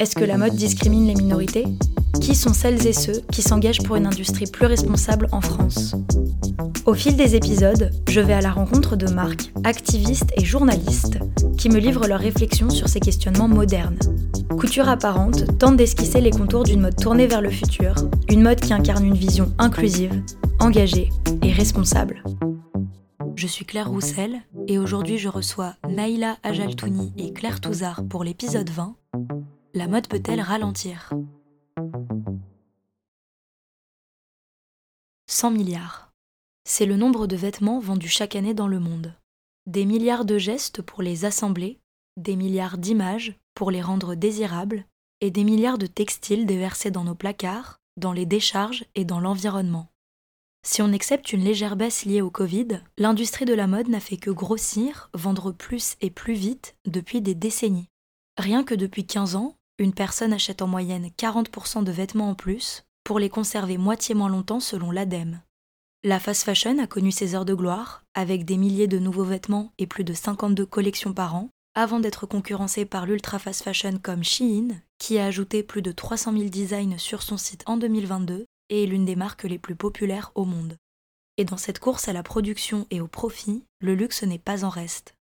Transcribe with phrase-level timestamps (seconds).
[0.00, 1.64] Est-ce que la mode discrimine les minorités?
[2.20, 5.94] Qui sont celles et ceux qui s'engagent pour une industrie plus responsable en France?
[6.84, 11.20] Au fil des épisodes, je vais à la rencontre de marques, activistes et journalistes
[11.56, 13.98] qui me livrent leurs réflexions sur ces questionnements modernes.
[14.58, 17.94] Couture apparente tente d'esquisser les contours d'une mode tournée vers le futur,
[18.28, 20.22] une mode qui incarne une vision inclusive,
[20.58, 21.10] engagée
[21.42, 22.24] et responsable.
[23.36, 28.70] Je suis Claire Roussel et aujourd'hui je reçois Naïla Ajaltouni et Claire Touzard pour l'épisode
[28.70, 28.96] 20.
[29.76, 31.12] La mode peut-elle ralentir?
[35.26, 36.12] 100 milliards.
[36.62, 39.16] C'est le nombre de vêtements vendus chaque année dans le monde.
[39.66, 41.80] Des milliards de gestes pour les assembler,
[42.16, 44.86] des milliards d'images pour les rendre désirables,
[45.20, 49.90] et des milliards de textiles déversés dans nos placards, dans les décharges et dans l'environnement.
[50.64, 54.18] Si on accepte une légère baisse liée au Covid, l'industrie de la mode n'a fait
[54.18, 57.88] que grossir, vendre plus et plus vite depuis des décennies.
[58.38, 62.84] Rien que depuis 15 ans, une personne achète en moyenne 40% de vêtements en plus
[63.02, 65.40] pour les conserver moitié moins longtemps selon l'ADEME.
[66.04, 69.72] La fast fashion a connu ses heures de gloire, avec des milliers de nouveaux vêtements
[69.78, 74.22] et plus de 52 collections par an, avant d'être concurrencée par l'ultra fast fashion comme
[74.22, 78.84] Shein, qui a ajouté plus de 300 000 designs sur son site en 2022 et
[78.84, 80.76] est l'une des marques les plus populaires au monde.
[81.36, 84.68] Et dans cette course à la production et au profit, le luxe n'est pas en
[84.68, 85.14] reste.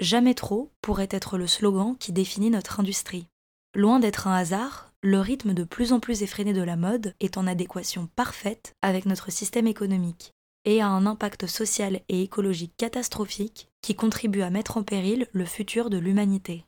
[0.00, 3.28] Jamais trop pourrait être le slogan qui définit notre industrie.
[3.76, 7.36] Loin d'être un hasard, le rythme de plus en plus effréné de la mode est
[7.36, 10.32] en adéquation parfaite avec notre système économique
[10.64, 15.44] et a un impact social et écologique catastrophique qui contribue à mettre en péril le
[15.44, 16.64] futur de l'humanité.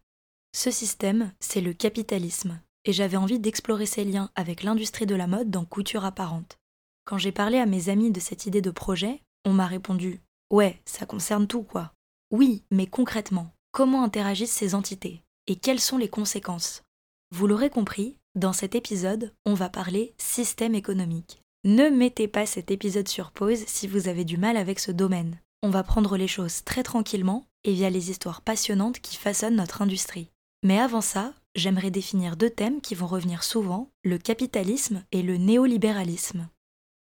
[0.55, 5.27] Ce système, c'est le capitalisme, et j'avais envie d'explorer ces liens avec l'industrie de la
[5.27, 6.59] mode dans Couture apparente.
[7.07, 10.21] Quand j'ai parlé à mes amis de cette idée de projet, on m'a répondu
[10.53, 11.91] Ouais, ça concerne tout, quoi.
[12.31, 16.83] Oui, mais concrètement, comment interagissent ces entités Et quelles sont les conséquences?
[17.31, 21.43] Vous l'aurez compris, dans cet épisode, on va parler système économique.
[21.65, 25.38] Ne mettez pas cet épisode sur pause si vous avez du mal avec ce domaine.
[25.62, 29.83] On va prendre les choses très tranquillement et via les histoires passionnantes qui façonnent notre
[29.83, 30.31] industrie.
[30.65, 35.37] Mais avant ça, j'aimerais définir deux thèmes qui vont revenir souvent, le capitalisme et le
[35.37, 36.49] néolibéralisme.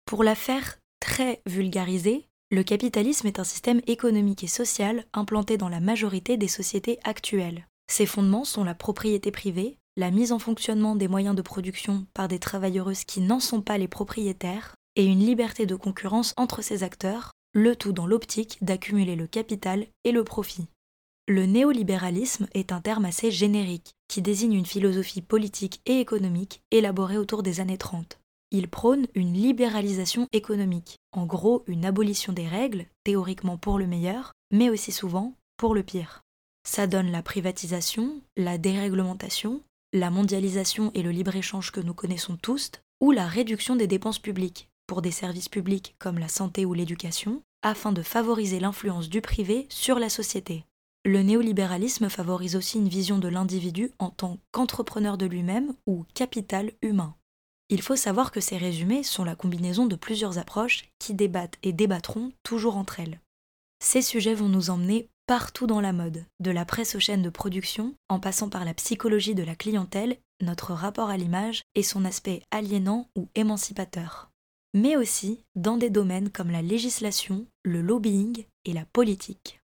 [0.05, 5.69] Pour la faire très vulgarisée, le capitalisme est un système économique et social implanté dans
[5.69, 7.67] la majorité des sociétés actuelles.
[7.89, 12.27] Ses fondements sont la propriété privée, la mise en fonctionnement des moyens de production par
[12.27, 16.83] des travailleuses qui n'en sont pas les propriétaires, et une liberté de concurrence entre ces
[16.83, 20.67] acteurs, le tout dans l'optique d'accumuler le capital et le profit.
[21.27, 27.17] Le néolibéralisme est un terme assez générique qui désigne une philosophie politique et économique élaborée
[27.17, 28.19] autour des années 30.
[28.51, 34.31] Il prône une libéralisation économique, en gros une abolition des règles, théoriquement pour le meilleur,
[34.51, 36.21] mais aussi souvent pour le pire.
[36.63, 39.61] Ça donne la privatisation, la déréglementation,
[39.93, 44.69] la mondialisation et le libre-échange que nous connaissons tous, ou la réduction des dépenses publiques,
[44.85, 49.65] pour des services publics comme la santé ou l'éducation, afin de favoriser l'influence du privé
[49.69, 50.65] sur la société.
[51.05, 56.71] Le néolibéralisme favorise aussi une vision de l'individu en tant qu'entrepreneur de lui-même ou capital
[56.81, 57.15] humain.
[57.69, 61.73] Il faut savoir que ces résumés sont la combinaison de plusieurs approches qui débattent et
[61.73, 63.19] débattront toujours entre elles.
[63.79, 67.29] Ces sujets vont nous emmener partout dans la mode, de la presse aux chaînes de
[67.29, 72.05] production, en passant par la psychologie de la clientèle, notre rapport à l'image et son
[72.05, 74.31] aspect aliénant ou émancipateur.
[74.73, 79.61] Mais aussi dans des domaines comme la législation, le lobbying et la politique.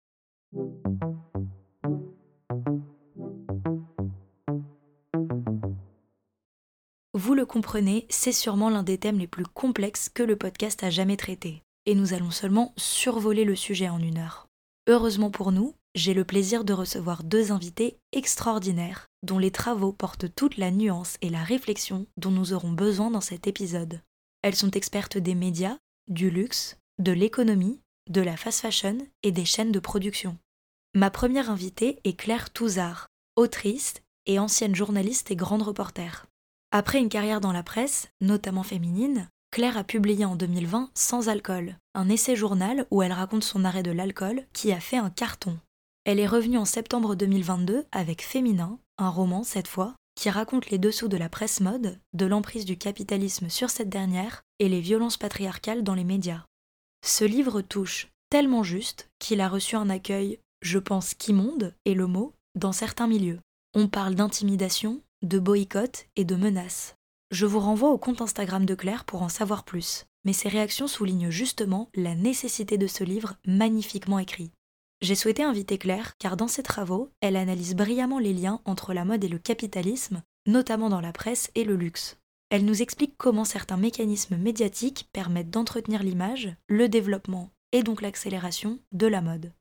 [7.14, 10.90] Vous le comprenez, c'est sûrement l'un des thèmes les plus complexes que le podcast a
[10.90, 11.64] jamais traité.
[11.86, 14.48] Et nous allons seulement survoler le sujet en une heure.
[14.88, 20.34] Heureusement pour nous, j'ai le plaisir de recevoir deux invités extraordinaires, dont les travaux portent
[20.36, 24.02] toute la nuance et la réflexion dont nous aurons besoin dans cet épisode.
[24.42, 25.78] Elles sont expertes des médias,
[26.10, 30.38] du luxe, de l'économie, de la fast fashion et des chaînes de production.
[30.94, 33.08] Ma première invitée est Claire Touzard,
[33.38, 33.96] autrice
[34.26, 36.28] et ancienne journaliste et grande reporter.
[36.72, 41.78] Après une carrière dans la presse, notamment féminine, Claire a publié en 2020 Sans alcool,
[41.94, 45.60] un essai-journal où elle raconte son arrêt de l'alcool qui a fait un carton.
[46.06, 50.80] Elle est revenue en septembre 2022 avec Féminin, un roman cette fois, qui raconte les
[50.80, 55.18] dessous de la presse mode, de l'emprise du capitalisme sur cette dernière et les violences
[55.18, 56.46] patriarcales dans les médias.
[57.06, 62.08] Ce livre touche tellement juste qu'il a reçu un accueil, je pense qu'immonde est le
[62.08, 63.40] mot, dans certains milieux.
[63.76, 66.96] On parle d'intimidation, de boycott et de menaces.
[67.34, 70.88] Je vous renvoie au compte Instagram de Claire pour en savoir plus, mais ses réactions
[70.88, 74.52] soulignent justement la nécessité de ce livre magnifiquement écrit.
[75.02, 79.04] J'ai souhaité inviter Claire car dans ses travaux, elle analyse brillamment les liens entre la
[79.04, 82.18] mode et le capitalisme, notamment dans la presse et le luxe.
[82.52, 88.78] Elle nous explique comment certains mécanismes médiatiques permettent d'entretenir l'image, le développement et donc l'accélération
[88.92, 89.52] de la mode.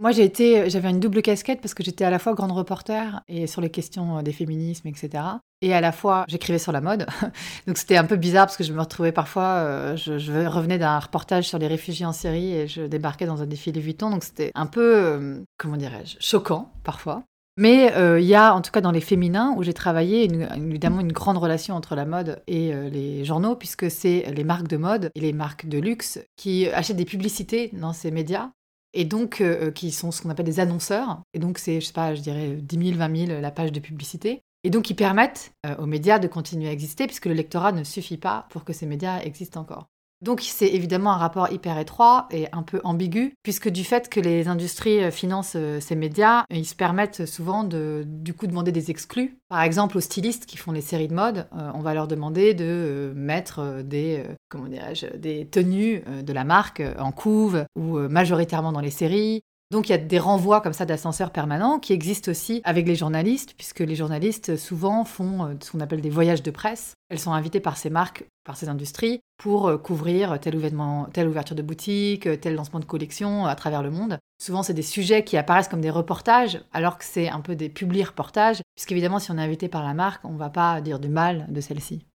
[0.00, 3.46] Moi, été, j'avais une double casquette parce que j'étais à la fois grande reporter et
[3.46, 5.22] sur les questions euh, des féminismes, etc.
[5.60, 7.04] Et à la fois, j'écrivais sur la mode.
[7.66, 10.98] Donc c'était un peu bizarre parce que je me retrouvais parfois, euh, je, revenais d'un
[10.98, 14.08] reportage sur les réfugiés en Syrie et je débarquais dans un défilé Vuitton.
[14.08, 17.22] Donc c'était un peu, euh, comment dirais-je, choquant parfois.
[17.58, 21.12] Mais il y a, en tout cas dans les féminins, où j'ai travaillé, évidemment une
[21.12, 25.20] grande relation entre la mode et les journaux, puisque c'est les marques de mode et
[25.20, 28.48] les marques de luxe qui achètent des publicités dans ces médias
[28.92, 31.22] et donc euh, euh, qui sont ce qu'on appelle des annonceurs.
[31.34, 33.80] Et donc c'est, je sais pas, je dirais 10 000, 20 000 la page de
[33.80, 34.42] publicité.
[34.64, 37.84] Et donc ils permettent euh, aux médias de continuer à exister puisque le lectorat ne
[37.84, 39.88] suffit pas pour que ces médias existent encore.
[40.22, 44.20] Donc c'est évidemment un rapport hyper étroit et un peu ambigu, puisque du fait que
[44.20, 48.70] les industries euh, financent euh, ces médias, ils se permettent souvent de du coup demander
[48.70, 49.38] des exclus.
[49.48, 52.52] Par exemple, aux stylistes qui font les séries de mode, euh, on va leur demander
[52.52, 58.90] de mettre des comment des tenues de la marque en couve ou majoritairement dans les
[58.90, 59.42] séries.
[59.70, 62.96] Donc il y a des renvois comme ça d'ascenseurs permanents qui existent aussi avec les
[62.96, 66.94] journalistes, puisque les journalistes souvent font euh, ce qu'on appelle des voyages de presse.
[67.08, 71.28] Elles sont invitées par ces marques, par ces industries, pour euh, couvrir tel événement, telle
[71.28, 74.18] ouverture de boutique, euh, tel lancement de collection à travers le monde.
[74.42, 77.68] Souvent, c'est des sujets qui apparaissent comme des reportages, alors que c'est un peu des
[77.68, 81.08] publi-reportages, puisqu'évidemment, si on est invité par la marque, on ne va pas dire du
[81.08, 82.09] mal de celle-ci.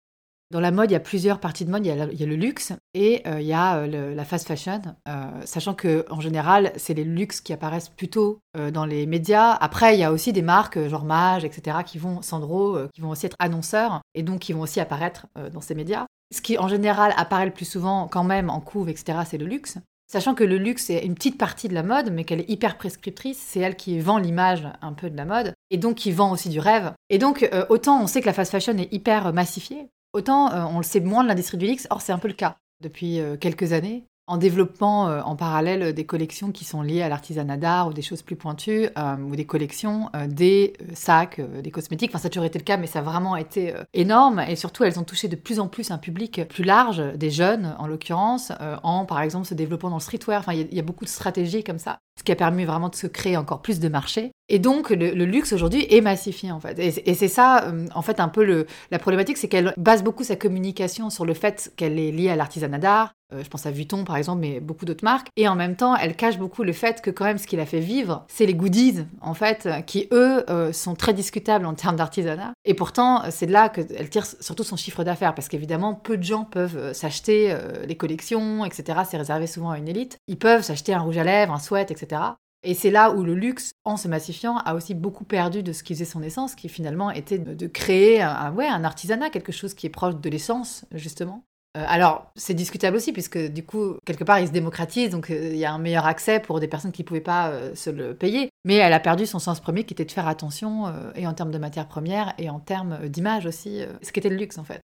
[0.51, 1.85] Dans la mode, il y a plusieurs parties de mode.
[1.85, 5.25] Il y a, le luxe et euh, il y a euh, la fast fashion, euh,
[5.45, 8.39] sachant que en général, c'est les luxes qui apparaissent plutôt
[8.73, 9.53] dans les médias.
[9.53, 13.11] Après, il y a aussi des marques genre Mage, etc., qui vont, Sandro, qui vont
[13.11, 16.05] aussi être annonceurs et donc qui vont aussi apparaître dans ces médias.
[16.35, 19.45] Ce qui en général apparaît le plus souvent quand même en couve, etc., c'est le
[19.45, 19.77] luxe.
[20.11, 22.77] Sachant que le luxe est une petite partie de la mode, mais qu'elle est hyper
[22.77, 26.33] prescriptrice, c'est elle qui vend l'image un peu de la mode, et donc qui vend
[26.33, 26.91] aussi du rêve.
[27.09, 30.77] Et donc, autant on sait que la fast fashion est hyper massifiée, Autant euh, on
[30.77, 33.37] le sait moins de l'industrie du luxe, or c'est un peu le cas depuis euh,
[33.37, 37.87] quelques années en développement euh, en parallèle des collections qui sont liées à l'artisanat d'art
[37.87, 38.87] ou des choses plus pointues,
[39.19, 42.11] ou des collections, des sacs, des cosmétiques.
[42.11, 44.39] Enfin, ça a toujours été le cas, mais ça a vraiment été énorme.
[44.47, 47.75] Et surtout, elles ont touché de plus en plus un public plus large, des jeunes
[47.77, 48.53] en l'occurrence,
[48.83, 50.39] en par exemple se développant dans le streetwear.
[50.39, 52.95] Enfin, il y, a beaucoup de stratégies comme ça, ce qui a permis vraiment de
[52.95, 54.31] se créer encore plus de marchés.
[54.53, 56.77] Et donc, le, luxe aujourd'hui est massifié, en fait.
[56.77, 60.35] Et, c'est ça, euh, en fait, un peu la problématique, c'est qu'elle base beaucoup sa
[60.35, 63.13] communication sur le fait qu'elle est liée à l'artisanat d'art.
[63.33, 65.29] Euh, je pense à Vuitton, par exemple, mais beaucoup d'autres marques.
[65.37, 67.65] Et en même temps, elle cache beaucoup le fait que, quand même, ce qui l'a
[67.65, 71.95] fait vivre, c'est les goodies, en fait, qui, eux, euh, sont très discutables en termes
[71.95, 72.51] d'artisanat.
[72.65, 76.23] Et pourtant, c'est de là qu'elle tire surtout son chiffre d'affaires, parce qu'évidemment, peu de
[76.23, 77.55] gens peuvent s'acheter
[77.87, 78.99] les collections, etc.
[79.09, 80.17] C'est réservé souvent à une élite.
[80.27, 82.19] Ils peuvent s'acheter un rouge à lèvres, un sweat, etc.
[82.63, 85.83] Et c'est là où le luxe, en se massifiant, a aussi beaucoup perdu de ce
[85.83, 89.73] qui faisait son essence, qui finalement était de créer un, ouais, un artisanat, quelque chose
[89.73, 91.43] qui est proche de l'essence, justement.
[91.77, 95.49] Euh, alors, c'est discutable aussi, puisque du coup, quelque part, il se démocratise, donc euh,
[95.51, 97.89] il y a un meilleur accès pour des personnes qui ne pouvaient pas euh, se
[97.89, 98.49] le payer.
[98.65, 101.51] Mais elle a perdu son sens premier, qui était de faire attention, et en termes
[101.51, 104.81] de matières premières, et en termes d'image aussi, ce qu'était le luxe, en fait.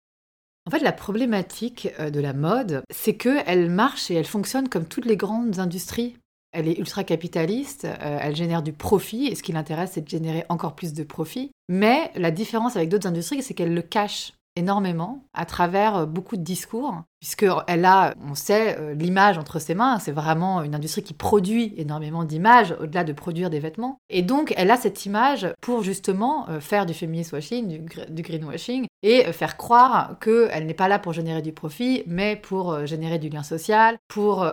[0.67, 5.07] En fait, la problématique de la mode, c'est qu'elle marche et elle fonctionne comme toutes
[5.07, 6.17] les grandes industries
[6.53, 10.09] elle est ultra capitaliste, euh, elle génère du profit, et ce qui l'intéresse, c'est de
[10.09, 11.51] générer encore plus de profit.
[11.69, 16.37] Mais la différence avec d'autres industries, c'est qu'elle le cache énormément à travers euh, beaucoup
[16.37, 20.01] de discours, puisqu'elle a, on sait, euh, l'image entre ses mains.
[20.01, 24.01] C'est vraiment une industrie qui produit énormément d'images, au-delà de produire des vêtements.
[24.11, 28.87] Et donc, elle a cette image pour justement euh, faire du féminist washing, du, greenwashing,
[29.05, 33.29] et faire croire qu'elle n'est pas là pour générer du profit, mais pour générer du
[33.29, 34.45] lien social, pour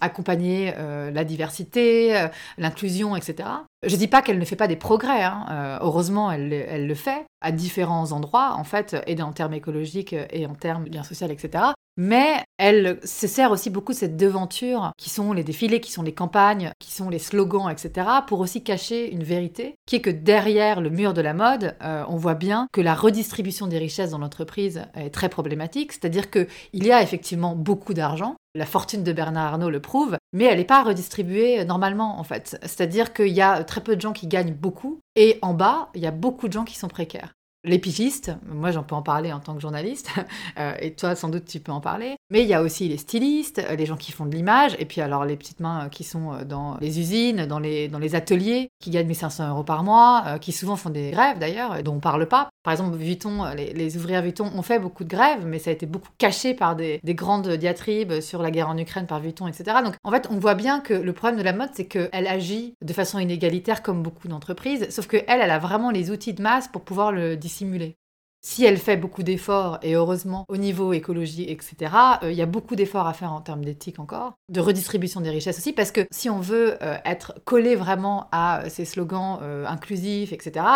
[0.00, 0.74] accompagner
[1.12, 2.26] la diversité,
[2.58, 3.48] l'inclusion, etc.
[3.86, 5.78] Je dis pas qu'elle ne fait pas des progrès, hein.
[5.80, 10.44] heureusement elle, elle, le fait à différents endroits en fait, et en termes écologiques et
[10.46, 11.66] en termes de lien social, etc.
[11.96, 16.02] mais elle se sert aussi beaucoup de cette devanture qui sont les défilés, qui sont
[16.02, 20.10] les campagnes, qui sont les slogans, etc., pour aussi cacher une vérité, qui est que
[20.10, 24.10] derrière le mur de la mode, euh, on voit bien que la redistribution des richesses
[24.10, 29.12] dans l'entreprise est très problématique, c'est-à-dire qu'il y a effectivement beaucoup d'argent, la fortune de
[29.12, 32.58] Bernard Arnault le prouve, mais elle n'est pas redistribuée normalement en fait.
[32.62, 36.02] C'est-à-dire qu'il y a très peu de gens qui gagnent beaucoup et en bas, il
[36.02, 39.32] y a beaucoup de gens qui sont précaires les pigistes, moi j'en peux en parler
[39.32, 40.10] en tant que journaliste,
[40.58, 42.98] euh, et toi sans doute tu peux en parler, mais il y a aussi les
[42.98, 45.88] stylistes, euh, les gens qui font de l'image, et puis alors les petites mains euh,
[45.88, 49.82] qui sont dans les usines, dans les, dans les ateliers, qui gagnent 1500 euros par
[49.82, 52.48] mois, qui souvent font des grèves d'ailleurs, dont on parle pas.
[52.62, 55.72] Par exemple, Vuitton, les, les, ouvrières Vuitton ont fait beaucoup de grèves, mais ça a
[55.72, 59.46] été beaucoup caché par des, des, grandes diatribes sur la guerre en Ukraine par Vuitton,
[59.46, 59.78] etc.
[59.84, 62.74] Donc en fait, on voit bien que le problème de la mode, c'est qu'elle agit
[62.82, 66.68] de façon inégalitaire comme beaucoup d'entreprises, sauf qu'elle, elle a vraiment les outils de masse
[66.68, 67.36] pour pouvoir le
[68.46, 72.46] Si elle fait beaucoup d'efforts, et heureusement au niveau écologie, etc., euh, il y a
[72.46, 76.06] beaucoup d'efforts à faire en termes d'éthique encore, de redistribution des richesses aussi, parce que
[76.10, 80.66] si on veut euh, être collé vraiment à ces slogans euh, inclusifs, etc.,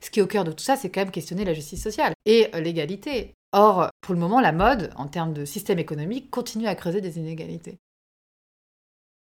[0.00, 2.14] ce qui est au cœur de tout ça, c'est quand même questionner la justice sociale
[2.26, 3.34] et l'égalité.
[3.52, 7.18] Or, pour le moment, la mode, en termes de système économique, continue à creuser des
[7.18, 7.78] inégalités.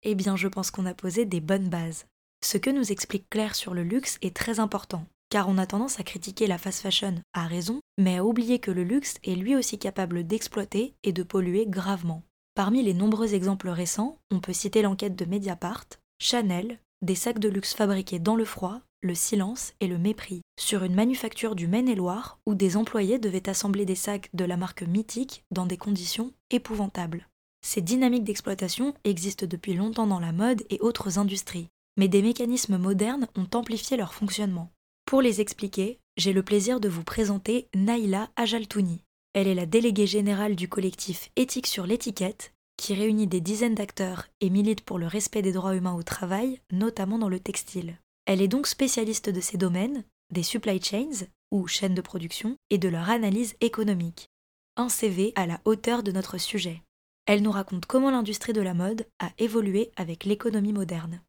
[0.03, 2.05] Eh bien, je pense qu'on a posé des bonnes bases.
[2.41, 5.99] Ce que nous explique Claire sur le luxe est très important car on a tendance
[5.99, 9.55] à critiquer la fast fashion à raison, mais à oublier que le luxe est lui
[9.55, 12.23] aussi capable d'exploiter et de polluer gravement.
[12.55, 15.85] Parmi les nombreux exemples récents, on peut citer l'enquête de Mediapart,
[16.19, 20.83] Chanel, des sacs de luxe fabriqués dans le froid, le silence et le mépris, sur
[20.83, 25.43] une manufacture du Maine-et-Loire où des employés devaient assembler des sacs de la marque mythique
[25.51, 27.27] dans des conditions épouvantables.
[27.61, 31.67] Ces dynamiques d'exploitation existent depuis longtemps dans la mode et autres industries,
[31.97, 34.71] mais des mécanismes modernes ont amplifié leur fonctionnement.
[35.05, 39.03] Pour les expliquer, j'ai le plaisir de vous présenter Naïla Ajaltouni.
[39.33, 44.25] Elle est la déléguée générale du collectif Éthique sur l'étiquette, qui réunit des dizaines d'acteurs
[44.41, 47.99] et milite pour le respect des droits humains au travail, notamment dans le textile.
[48.25, 52.79] Elle est donc spécialiste de ces domaines, des supply chains, ou chaînes de production, et
[52.79, 54.29] de leur analyse économique.
[54.75, 56.81] Un CV à la hauteur de notre sujet.
[57.27, 61.21] Elle nous raconte comment l'industrie de la mode a évolué avec l'économie moderne.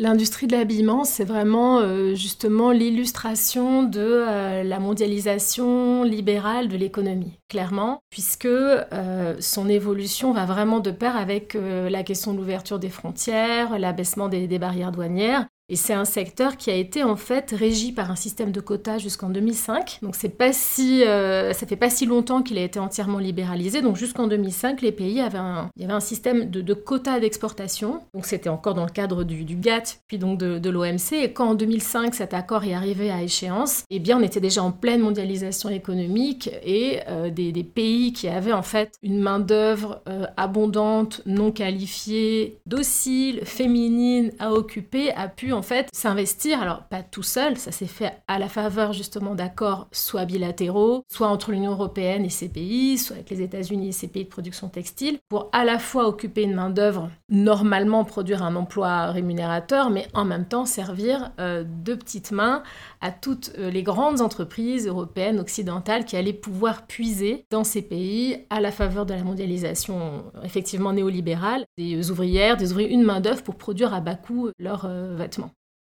[0.00, 7.38] L'industrie de l'habillement, c'est vraiment euh, justement l'illustration de euh, la mondialisation libérale de l'économie,
[7.50, 12.88] clairement, puisque euh, son évolution va vraiment de pair avec la question de l'ouverture des
[12.88, 17.92] frontières, l'abaissement des, barrières douanières, et c'est un secteur qui a été en fait régi
[17.92, 20.00] par un système de quotas jusqu'en 2005.
[20.02, 23.80] Donc c'est pas si, euh, ça fait pas si longtemps qu'il a été entièrement libéralisé.
[23.80, 28.02] Donc jusqu'en 2005, les pays avaient un, il y avait un système de, quotas d'exportation.
[28.14, 31.12] Donc c'était encore dans le cadre du, GATT, puis donc de, l'OMC.
[31.12, 34.64] Et quand en 2005 cet accord est arrivé à échéance, eh bien on était déjà
[34.64, 39.38] en pleine mondialisation économique et euh, des, des, pays qui avaient en fait une main
[39.38, 46.84] d'œuvre euh, abondante, non qualifiée, docile, féminine à occuper, a pu en fait s'investir, alors
[46.84, 51.52] pas tout seul, ça s'est fait à la faveur justement d'accords soit bilatéraux, soit entre
[51.52, 55.18] l'Union européenne et ses pays, soit avec les États-Unis et ses pays de production textile,
[55.28, 60.46] pour à la fois occuper une main-d'œuvre, normalement produire un emploi rémunérateur, mais en même
[60.46, 62.62] temps servir euh, de petites mains
[63.00, 68.44] à toutes euh, les grandes entreprises européennes, occidentales, qui allaient pouvoir puiser dans ces pays
[68.50, 73.56] à la faveur de la mondialisation effectivement néolibérale, des ouvrières, des ouvriers, une main-d'œuvre pour
[73.56, 75.49] produire à bas coût leurs euh, vêtements.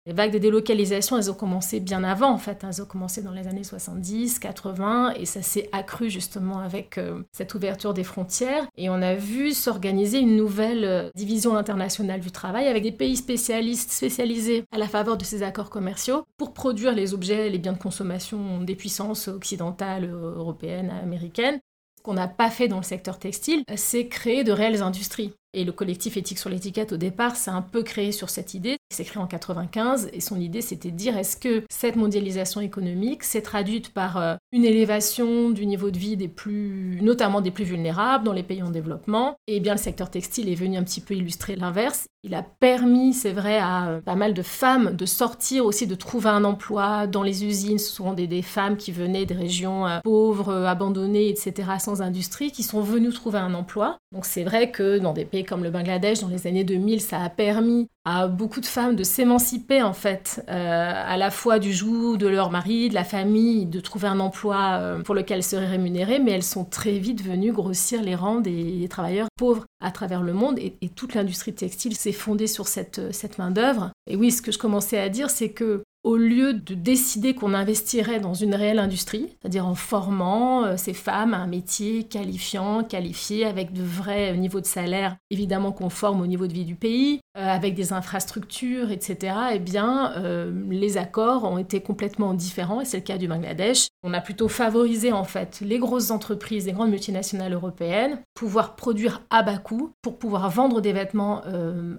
[0.05, 2.65] Les vagues de délocalisation, elles ont commencé bien avant, en fait.
[2.67, 7.23] Elles ont commencé dans les années 70, 80, et ça s'est accru justement avec euh,
[7.31, 8.67] cette ouverture des frontières.
[8.75, 13.15] Et on a vu s'organiser une nouvelle euh, division internationale du travail avec des pays
[13.15, 17.71] spécialistes spécialisés à la faveur de ces accords commerciaux pour produire les objets, les biens
[17.71, 21.61] de consommation des puissances occidentales, européennes, américaines.
[21.97, 25.33] Ce qu'on n'a pas fait dans le secteur textile, c'est créer de réelles industries.
[25.53, 28.77] Et le collectif éthique sur l'étiquette, au départ, s'est un peu créé sur cette idée.
[28.91, 32.59] Il s'est créé en 95 et son idée, c'était de dire est-ce que cette mondialisation
[32.59, 37.51] économique s'est traduite par euh, une élévation du niveau de vie des plus, notamment des
[37.51, 39.35] plus vulnérables dans les pays en développement?
[39.47, 42.07] Et bien, le secteur textile est venu un petit peu illustrer l'inverse.
[42.25, 45.95] Il a permis, c'est vrai, à euh, pas mal de femmes de sortir aussi, de
[45.95, 47.77] trouver un emploi dans les usines.
[47.77, 52.51] Ce sont des, des femmes qui venaient des régions euh, pauvres, abandonnées, etc., sans industrie,
[52.51, 53.97] qui sont venues trouver un emploi.
[54.13, 57.21] Donc c'est vrai que dans des pays comme le Bangladesh dans les années 2000, ça
[57.21, 61.71] a permis à beaucoup de femmes de s'émanciper en fait, euh, à la fois du
[61.71, 65.43] joug de leur mari, de la famille, de trouver un emploi euh, pour lequel elles
[65.43, 69.91] seraient rémunérées, mais elles sont très vite venues grossir les rangs des, travailleurs pauvres à
[69.91, 73.91] travers le monde et, toute l'industrie textile s'est fondée sur cette, cette main-d'œuvre.
[74.07, 77.53] Et oui, ce que je commençais à dire, c'est que au lieu de décider qu'on
[77.53, 82.83] investirait dans une réelle industrie, c'est-à-dire en formant euh, ces femmes à un métier qualifiant,
[82.83, 87.21] qualifié, avec de vrais niveaux de salaire évidemment conformes au niveau de vie du pays,
[87.37, 92.85] euh, avec des infrastructures, etc., eh bien, euh, les accords ont été complètement différents, et
[92.85, 93.87] c'est le cas du Bangladesh.
[94.03, 99.21] On a plutôt favorisé en fait les grosses entreprises, les grandes multinationales européennes, pouvoir produire
[99.29, 101.41] à bas coût, pour pouvoir vendre des vêtements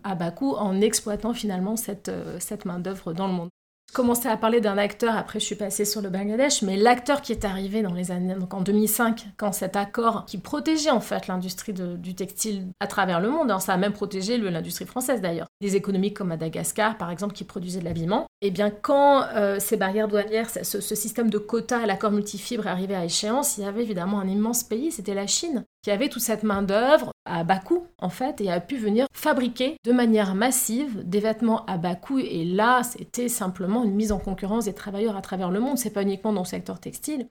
[0.02, 3.48] à bas coût en exploitant finalement cette, cette main-d'œuvre dans le monde
[3.92, 7.32] commencé à parler d'un acteur, après je suis passée sur le Bangladesh, mais l'acteur qui
[7.32, 11.26] est arrivé dans les années, donc en 2005, quand cet accord qui protégeait en fait
[11.26, 15.46] l'industrie du textile à travers le monde, hein, ça a même protégé l'industrie française d'ailleurs,
[15.60, 19.58] des économies comme Madagascar par exemple qui produisaient de l'habillement, et eh bien quand euh,
[19.58, 23.82] ces barrières douanières, ce, système de quotas, l'accord multifibre arrivé à échéance, il y avait
[23.82, 27.86] évidemment un immense pays, c'était la Chine, qui avait toute cette main-d'œuvre à bas coût,
[27.98, 32.18] en fait, et a pu venir fabriquer de manière massive des vêtements à bas coût.
[32.18, 35.78] Et là, c'était simplement une mise en concurrence des travailleurs à travers le monde.
[35.78, 37.26] C'est pas uniquement dans le secteur textile,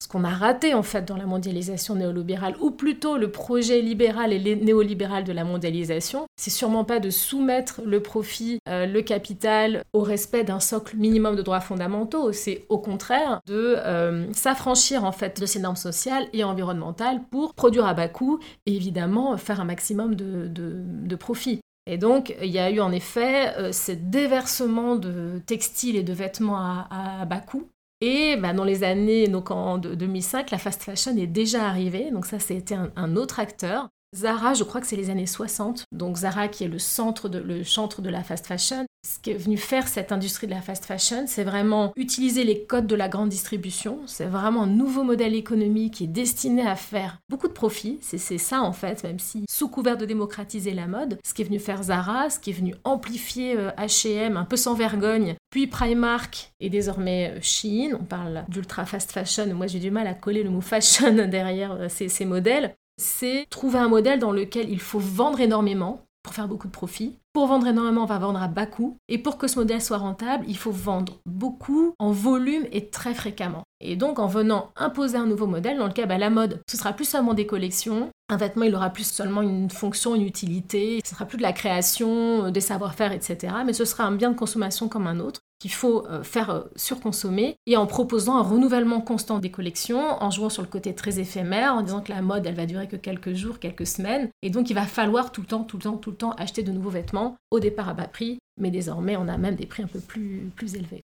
[0.00, 4.32] ce qu'on a raté en fait dans la mondialisation néolibérale, ou plutôt le projet libéral
[4.32, 9.82] et néolibéral de la mondialisation, c'est sûrement pas de soumettre le profit, euh, le capital
[9.92, 15.12] au respect d'un socle minimum de droits fondamentaux, c'est au contraire de euh, s'affranchir en
[15.12, 19.60] fait de ces normes sociales et environnementales pour produire à bas coût et évidemment faire
[19.60, 21.60] un maximum de, de, profit.
[21.88, 26.12] Et donc, il y a eu en effet euh, ce déversement de textiles et de
[26.12, 27.68] vêtements à bas coût
[28.00, 32.10] et bah, dans les années, donc en 2005, la fast fashion est déjà arrivée.
[32.10, 33.88] Donc ça, c'était un, un autre acteur.
[34.14, 35.84] Zara, je crois que c'est les années 60.
[35.92, 38.86] Donc Zara qui est le centre de, le chantre de la fast fashion.
[39.06, 42.64] Ce qui est venu faire cette industrie de la fast fashion, c'est vraiment utiliser les
[42.64, 44.00] codes de la grande distribution.
[44.06, 47.98] C'est vraiment un nouveau modèle économique qui est destiné à faire beaucoup de profits.
[48.02, 51.46] C'est ça en fait, même si sous couvert de démocratiser la mode, ce qui est
[51.46, 56.52] venu faire Zara, ce qui est venu amplifier H&M un peu sans vergogne, puis Primark
[56.60, 57.96] et désormais euh, Shein.
[57.98, 59.46] On parle d'ultra fast fashion.
[59.54, 63.78] Moi j'ai du mal à coller le mot fashion derrière euh, ces modèles c'est trouver
[63.78, 67.16] un modèle dans lequel il faut vendre énormément pour faire beaucoup de profit.
[67.32, 68.98] Pour vendre énormément, on va vendre à bas coût.
[69.08, 73.14] Et pour que ce modèle soit rentable, il faut vendre beaucoup en volume et très
[73.14, 73.62] fréquemment.
[73.80, 76.92] Et donc, en venant imposer un nouveau modèle dans lequel bah, la mode, ce sera
[76.92, 78.10] plus seulement des collections.
[78.28, 81.00] Un vêtement, il aura plus seulement une fonction, une utilité.
[81.04, 83.54] Ce sera plus de la création, euh, des savoir-faire, etc.
[83.64, 86.62] Mais ce sera un bien de consommation comme un autre qu'il faut euh, faire euh,
[86.76, 91.18] surconsommer et en proposant un renouvellement constant des collections, en jouant sur le côté très
[91.18, 94.28] éphémère, en disant que la mode, elle va durer que quelques jours, quelques semaines.
[94.42, 96.62] Et donc, il va falloir tout le temps, tout le temps, tout le temps acheter
[96.62, 99.82] de nouveaux vêtements, au départ à bas prix, mais désormais, on a même des prix
[99.82, 101.02] un peu plus élevés.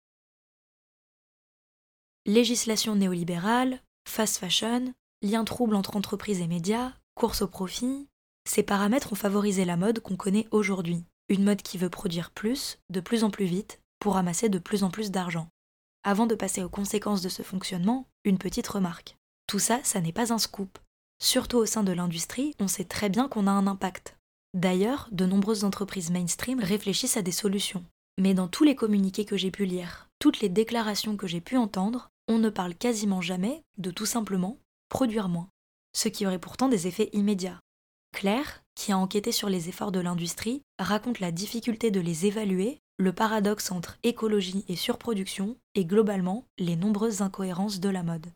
[2.25, 8.07] Législation néolibérale, fast fashion, lien trouble entre entreprises et médias, course au profit,
[8.45, 11.03] ces paramètres ont favorisé la mode qu'on connaît aujourd'hui.
[11.27, 14.83] Une mode qui veut produire plus, de plus en plus vite, pour amasser de plus
[14.83, 15.49] en plus d'argent.
[16.05, 19.17] Avant de passer aux conséquences de ce fonctionnement, une petite remarque.
[19.47, 20.79] Tout ça, ça n'est pas un scoop.
[21.21, 24.17] Surtout au sein de l'industrie, on sait très bien qu'on a un impact.
[24.53, 27.83] D'ailleurs, de nombreuses entreprises mainstream réfléchissent à des solutions.
[28.17, 31.57] Mais dans tous les communiqués que j'ai pu lire, toutes les déclarations que j'ai pu
[31.57, 34.57] entendre, on ne parle quasiment jamais de tout simplement
[34.89, 35.49] produire moins.
[35.95, 37.59] Ce qui aurait pourtant des effets immédiats.
[38.13, 42.79] Claire, qui a enquêté sur les efforts de l'industrie, raconte la difficulté de les évaluer
[42.97, 48.27] le paradoxe entre écologie et surproduction, et globalement les nombreuses incohérences de la mode.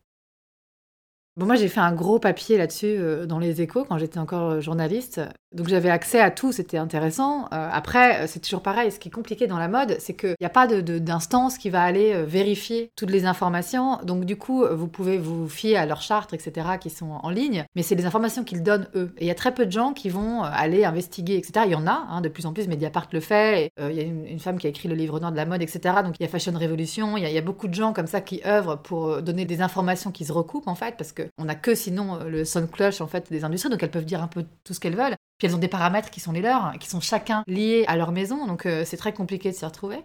[1.37, 4.49] Bon, moi, j'ai fait un gros papier là-dessus euh, dans les échos quand j'étais encore
[4.49, 5.21] euh, journaliste.
[5.53, 7.45] Donc, j'avais accès à tout, c'était intéressant.
[7.45, 8.91] Euh, après, c'est toujours pareil.
[8.91, 11.83] Ce qui est compliqué dans la mode, c'est qu'il n'y a pas d'instance qui va
[11.83, 13.99] aller vérifier toutes les informations.
[14.03, 17.65] Donc, du coup, vous pouvez vous fier à leurs chartes, etc., qui sont en ligne.
[17.75, 19.13] Mais c'est des informations qu'ils donnent eux.
[19.17, 21.65] Et il y a très peu de gens qui vont aller investiguer, etc.
[21.65, 22.67] Il y en a, hein, de plus en plus.
[22.67, 23.71] Mediapart le fait.
[23.79, 25.95] Il y a une, femme qui a écrit le livre noir de la mode, etc.
[26.03, 27.15] Donc, il y a Fashion Revolution.
[27.17, 30.25] Il y, a beaucoup de gens comme ça qui œuvrent pour donner des informations qui
[30.25, 33.07] se recoupent, en fait, parce que on n'a que sinon euh, le son cloche en
[33.07, 35.15] fait des industries, donc elles peuvent dire un peu tout ce qu'elles veulent.
[35.37, 38.11] Puis elles ont des paramètres qui sont les leurs, qui sont chacun liés à leur
[38.11, 39.97] maison, donc euh, c'est très compliqué de s'y retrouver.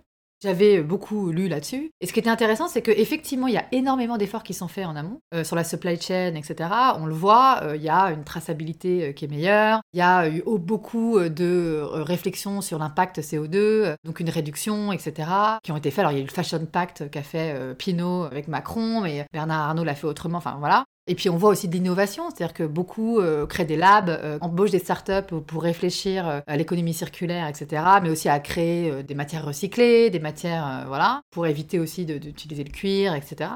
[0.43, 1.93] J'avais beaucoup lu là-dessus.
[2.01, 4.85] Et ce qui était intéressant, c'est qu'effectivement, il y a énormément d'efforts qui sont faits
[4.87, 6.69] en amont, euh, sur la supply chain, etc.
[6.99, 10.43] On le voit, il y a une traçabilité qui est meilleure, il y a eu
[10.59, 15.31] beaucoup de réflexions sur l'impact CO2, donc une réduction, etc.,
[15.63, 16.01] qui ont été faites.
[16.01, 19.69] Alors, il y a eu le Fashion Pact qu'a fait Pinot avec Macron, mais Bernard
[19.69, 20.85] Arnault l'a fait autrement, enfin voilà.
[21.09, 24.39] Et puis on voit aussi de l'innovation, c'est-à-dire que beaucoup euh, créent des labs, euh,
[24.41, 29.15] embauchent des startups pour réfléchir euh, à l'économie circulaire, etc., mais aussi à créer des
[29.15, 33.51] matières recyclées, des matières, voilà, pour éviter aussi d'utiliser le cuir, etc.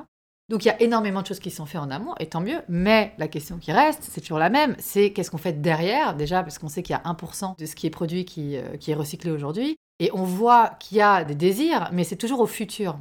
[0.48, 2.60] Donc il y a énormément de choses qui sont faites en amont, et tant mieux,
[2.68, 6.42] mais la question qui reste, c'est toujours la même, c'est qu'est-ce qu'on fait derrière, déjà,
[6.42, 8.94] parce qu'on sait qu'il y a 1% de ce qui est produit qui, qui est
[8.94, 12.98] recyclé aujourd'hui, et on voit qu'il y a des désirs, mais c'est toujours au futur.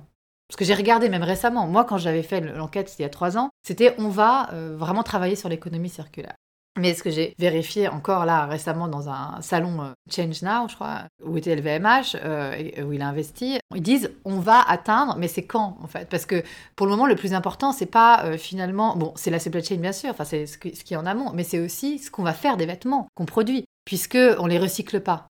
[0.48, 3.38] Parce que j'ai regardé même récemment, moi quand j'avais fait l'enquête il y a trois
[3.38, 6.36] ans, c'était on va euh, vraiment travailler sur l'économie circulaire.
[6.78, 10.76] Mais ce que j'ai vérifié encore là récemment dans un salon euh, Change Now, je
[10.76, 15.30] crois, où était LVMH, euh, où il a investi, ils disent on va atteindre, mais
[15.30, 16.10] c'est quand en fait?
[16.10, 16.44] Parce que
[16.76, 19.94] pour le moment, le plus important, c'est pas finalement, bon, c'est la supply chain bien
[19.94, 22.58] sûr, enfin c'est ce, qui est en amont, mais c'est aussi ce qu'on va faire
[22.58, 25.28] des vêtements qu'on produit, puisque on les recycle pas.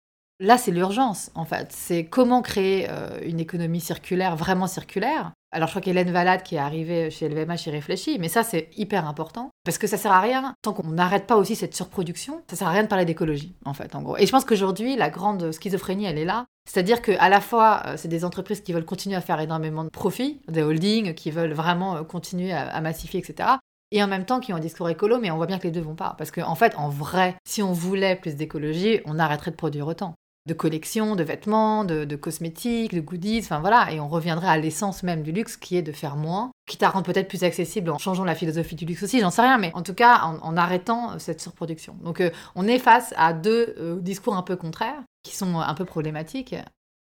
[0.42, 1.70] Là, c'est l'urgence, en fait.
[1.70, 5.33] C'est comment créer euh, une économie circulaire, vraiment circulaire.
[5.53, 8.70] Alors, je crois qu'Hélène Valade, qui est arrivée chez LVMH, y réfléchit, mais ça, c'est
[8.74, 9.50] hyper important.
[9.66, 12.68] Parce que ça sert à rien, tant qu'on n'arrête pas aussi cette surproduction, ça sert
[12.68, 14.16] à rien de parler d'écologie, en fait, en gros.
[14.16, 16.46] Et je pense qu'aujourd'hui, la grande schizophrénie, elle est là.
[16.66, 19.90] C'est-à-dire qu'à la fois, euh, c'est des entreprises qui veulent continuer à faire énormément de
[19.90, 23.50] profits, des holdings qui veulent vraiment euh, continuer à, massifier, etc
[23.92, 25.72] et en même temps qui ont un discours écolo, mais on voit bien que les
[25.72, 26.14] deux vont pas.
[26.16, 29.88] Parce qu'en en fait, en vrai, si on voulait plus d'écologie, on arrêterait de produire
[29.88, 30.14] autant
[30.46, 35.03] de collections, de vêtements, de, cosmétiques, de goodies, enfin voilà, et on reviendrait à l'essence
[35.03, 37.98] même du luxe qui est de faire moins, quitte à rendre peut-être plus accessible en
[37.98, 41.18] changeant la philosophie du luxe aussi, j'en sais rien, mais en tout cas en, arrêtant
[41.18, 41.96] cette surproduction.
[42.03, 45.74] Donc euh, on est face à deux euh, discours un peu contraires qui sont un
[45.74, 46.55] peu problématiques.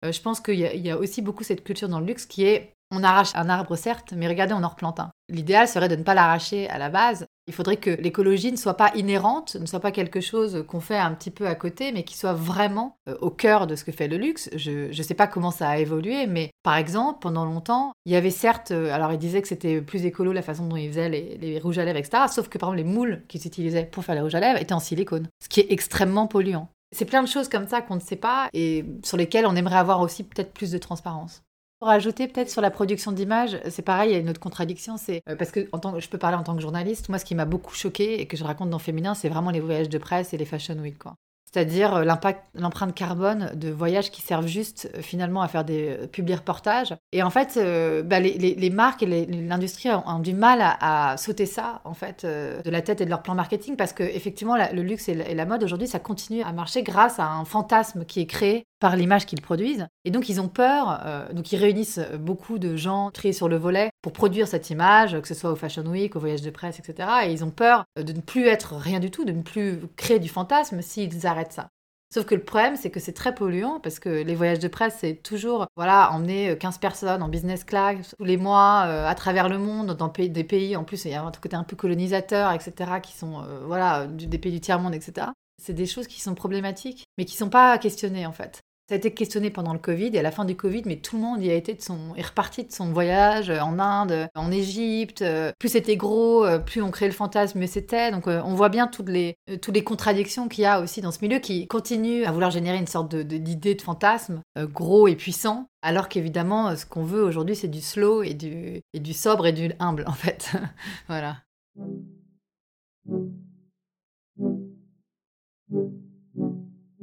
[0.03, 2.74] Euh, je pense qu'il y, a aussi beaucoup cette culture dans le luxe qui est
[2.95, 5.11] on arrache un arbre certes, mais regardez, on en replante un.
[5.29, 7.25] L'idéal serait de ne pas l'arracher à la base.
[7.47, 10.97] Il faudrait que l'écologie ne soit pas inhérente, ne soit pas quelque chose qu'on fait
[10.97, 13.91] un petit peu à côté, mais qui soit vraiment euh, au cœur de ce que
[13.91, 14.49] fait le luxe.
[14.55, 18.15] Je ne sais pas comment ça a évolué, mais par exemple, pendant longtemps, il y
[18.15, 21.09] avait certes, euh, alors ils disaient que c'était plus écolo la façon dont ils faisaient
[21.09, 22.23] les, rouges à lèvres, etc.
[22.29, 24.73] Sauf que par exemple, les moules qu'ils utilisaient pour faire les rouges à lèvres étaient
[24.73, 26.69] en silicone, ce qui est extrêmement polluant.
[26.91, 29.77] C'est plein de choses comme ça qu'on ne sait pas et sur lesquelles on aimerait
[29.77, 31.44] avoir aussi peut-être plus de transparence.
[31.85, 34.97] Pour ajouter peut-être sur la production d'images, c'est pareil, il y a une autre contradiction,
[34.97, 37.25] c'est euh, parce que en tant je peux parler en tant que journaliste, moi ce
[37.25, 39.99] qui m'a beaucoup choqué et que je raconte dans Féminin, c'est vraiment les voyages de
[39.99, 40.97] presse et les fashion week.
[40.97, 41.13] Quoi
[41.53, 45.95] c'est-à-dire euh, l'impact, l'empreinte carbone de voyages qui servent juste euh, finalement à faire des
[46.11, 46.93] publics reportages.
[47.11, 47.57] Et en fait,
[48.03, 52.81] bah, les, marques et l'industrie ont, du mal à, sauter ça en fait de la
[52.81, 55.87] tête et de leur plan marketing parce que effectivement le luxe et la, mode aujourd'hui
[55.87, 59.87] ça continue à marcher grâce à un fantasme qui est créé par l'image qu'ils produisent.
[60.03, 61.01] Et donc ils ont peur,
[61.33, 65.27] donc ils réunissent beaucoup de gens triés sur le volet pour produire cette image, que
[65.27, 67.09] ce soit au Fashion Week, au voyage de presse, etc.
[67.25, 70.19] Et ils ont peur de ne plus être rien du tout, de ne plus créer
[70.19, 71.69] du fantasme s'ils arrêtent ça.
[72.15, 74.95] Sauf que le problème, c'est que c'est très polluant parce que les voyages de presse,
[74.99, 79.49] c'est toujours voilà, emmener 15 personnes en business class tous les mois euh, à travers
[79.49, 82.53] le monde, dans des pays, en plus, il y a un côté un peu colonisateur,
[82.53, 85.27] etc., qui sont euh, voilà, des pays du tiers-monde, etc.
[85.61, 88.61] C'est des choses qui sont problématiques, mais qui ne sont pas questionnées en fait.
[88.87, 91.15] Ça a été questionné pendant le Covid et à la fin du Covid, mais tout
[91.15, 94.51] le monde y a été de son, est reparti de son voyage en Inde, en
[94.51, 95.25] Égypte.
[95.57, 98.11] Plus c'était gros, plus on créait le fantasme, mieux c'était.
[98.11, 101.19] Donc on voit bien toutes les, toutes les contradictions qu'il y a aussi dans ce
[101.23, 105.65] milieu qui continue à vouloir générer une sorte d'idée de, de, fantasme gros et puissant,
[105.81, 109.53] alors qu'évidemment ce qu'on veut aujourd'hui c'est du slow et du, et du sobre et
[109.53, 110.51] du humble en fait.
[111.07, 111.37] voilà.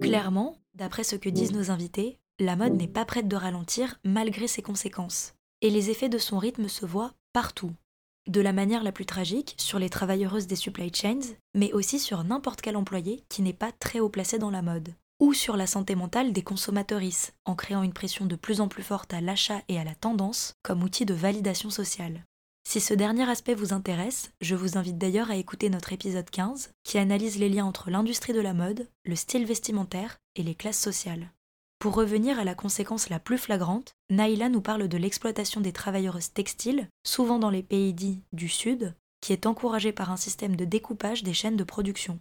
[0.00, 4.46] Clairement, D'après ce que disent nos invités, la mode n'est pas prête de ralentir malgré
[4.48, 5.34] ses conséquences.
[5.60, 7.72] Et les effets de son rythme se voient partout.
[8.26, 12.24] De la manière la plus tragique, sur les travailleuses des supply chains, mais aussi sur
[12.24, 14.94] n'importe quel employé qui n'est pas très haut placé dans la mode.
[15.20, 18.82] Ou sur la santé mentale des consommatrices, en créant une pression de plus en plus
[18.82, 22.24] forte à l'achat et à la tendance comme outil de validation sociale.
[22.64, 26.72] Si ce dernier aspect vous intéresse, je vous invite d'ailleurs à écouter notre épisode 15
[26.84, 30.80] qui analyse les liens entre l'industrie de la mode, le style vestimentaire et les classes
[30.80, 31.30] sociales.
[31.78, 36.32] Pour revenir à la conséquence la plus flagrante, Naïla nous parle de l'exploitation des travailleuses
[36.32, 40.64] textiles, souvent dans les pays dits du Sud, qui est encouragée par un système de
[40.64, 42.20] découpage des chaînes de production.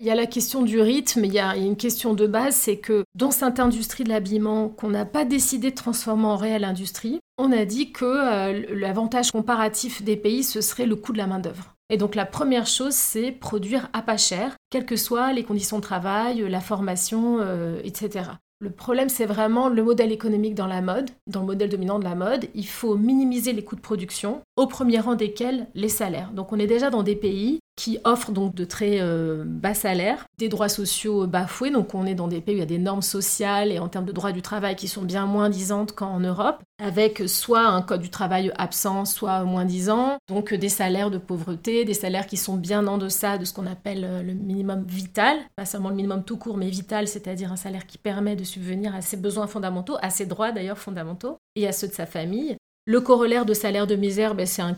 [0.00, 2.76] Il y a la question du rythme, il y a une question de base, c'est
[2.76, 7.18] que dans cette industrie de l'habillement qu'on n'a pas décidé de transformer en réelle industrie,
[7.36, 11.26] on a dit que euh, l'avantage comparatif des pays, ce serait le coût de la
[11.26, 11.74] main-d'œuvre.
[11.90, 15.78] Et donc la première chose, c'est produire à pas cher, quelles que soient les conditions
[15.78, 18.30] de travail, la formation, euh, etc.
[18.60, 22.04] Le problème, c'est vraiment le modèle économique dans la mode, dans le modèle dominant de
[22.04, 22.46] la mode.
[22.54, 26.30] Il faut minimiser les coûts de production, au premier rang desquels les salaires.
[26.30, 30.26] Donc on est déjà dans des pays qui offrent donc de très euh, bas salaires,
[30.36, 31.70] des droits sociaux bafoués.
[31.70, 33.86] Donc on est dans des pays où il y a des normes sociales et en
[33.86, 37.80] termes de droits du travail qui sont bien moins disantes qu'en Europe, avec soit un
[37.82, 40.18] code du travail absent, soit moins disant.
[40.26, 43.66] Donc des salaires de pauvreté, des salaires qui sont bien en deçà de ce qu'on
[43.66, 47.56] appelle euh, le minimum vital, pas seulement le minimum tout court, mais vital, c'est-à-dire un
[47.56, 51.68] salaire qui permet de subvenir à ses besoins fondamentaux, à ses droits d'ailleurs fondamentaux, et
[51.68, 52.56] à ceux de sa famille.
[52.88, 54.74] Le corollaire de salaire de misère, ben, c'est une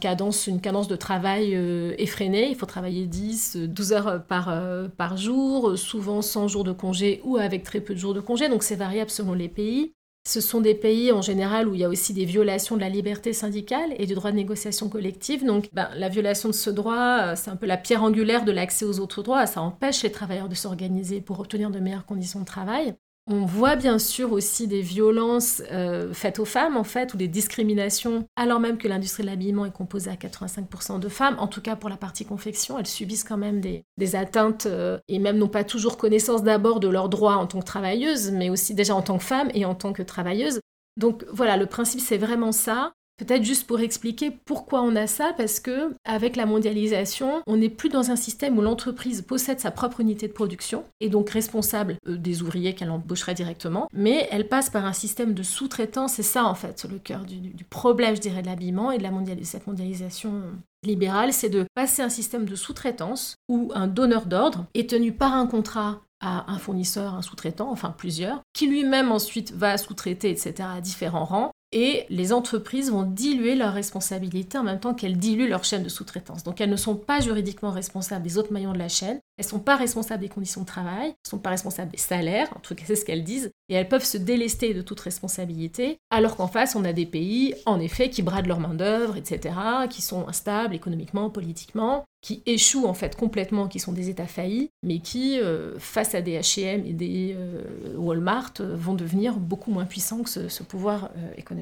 [0.60, 2.48] cadence de travail euh, effrénée.
[2.50, 7.20] Il faut travailler 10, 12 heures par, euh, par jour, souvent sans jours de congé
[7.22, 9.92] ou avec très peu de jours de congé, donc c'est variable selon les pays.
[10.26, 12.88] Ce sont des pays en général où il y a aussi des violations de la
[12.88, 15.46] liberté syndicale et du droit de négociation collective.
[15.46, 18.50] Donc ben, la violation de ce droit, euh, c'est un peu la pierre angulaire de
[18.50, 19.46] l'accès aux autres droits.
[19.46, 22.96] Ça empêche les travailleurs de s'organiser pour obtenir de meilleures conditions de travail.
[23.26, 27.28] On voit bien sûr aussi des violences euh, faites aux femmes, en fait, ou des
[27.28, 31.60] discriminations, alors même que l'industrie de l'habillement est composée à 85% de femmes, en tout
[31.60, 33.84] cas pour la partie confection, elles subissent quand même des,
[34.16, 37.66] atteintes euh, et même n'ont pas toujours connaissance d'abord de leurs droits en tant que
[37.66, 40.60] travailleuses, mais aussi déjà en tant que femmes et en tant que travailleuses.
[40.96, 42.92] Donc voilà, le principe c'est vraiment ça.
[43.20, 47.68] Peut-être juste pour expliquer pourquoi on a ça, parce que avec la mondialisation, on n'est
[47.68, 51.98] plus dans un système où l'entreprise possède sa propre unité de production et donc responsable
[52.08, 56.14] euh, des ouvriers qu'elle embaucherait directement, mais elle passe par un système de sous-traitance.
[56.14, 59.66] C'est ça en fait le cœur du, problème, je dirais, de l'habillement et de cette
[59.66, 60.42] mondialisation
[60.82, 65.34] libérale, c'est de passer un système de sous-traitance où un donneur d'ordre est tenu par
[65.34, 70.54] un contrat à un fournisseur, un sous-traitant, enfin plusieurs, qui lui-même ensuite va sous-traiter, etc.,
[70.76, 75.48] à différents rangs, et les entreprises vont diluer leurs responsabilités en même temps qu'elles diluent
[75.48, 76.42] leur chaîne de sous-traitance.
[76.42, 79.50] Donc elles ne sont pas juridiquement responsables des autres maillons de la chaîne, elles ne
[79.50, 82.60] sont pas responsables des conditions de travail, elles ne sont pas responsables des salaires, en
[82.60, 86.36] tout cas c'est ce qu'elles disent, et elles peuvent se délester de toute responsabilité, alors
[86.36, 89.54] qu'en face on a des pays, en effet, qui bradent leur main-d'œuvre, etc.,
[89.88, 94.70] qui sont instables économiquement, politiquement, qui échouent en fait complètement, qui sont des États faillis,
[94.82, 97.62] mais qui, euh, face à des H&M et des euh,
[97.96, 101.59] Walmart, euh, vont devenir beaucoup moins puissants que ce, pouvoir économique.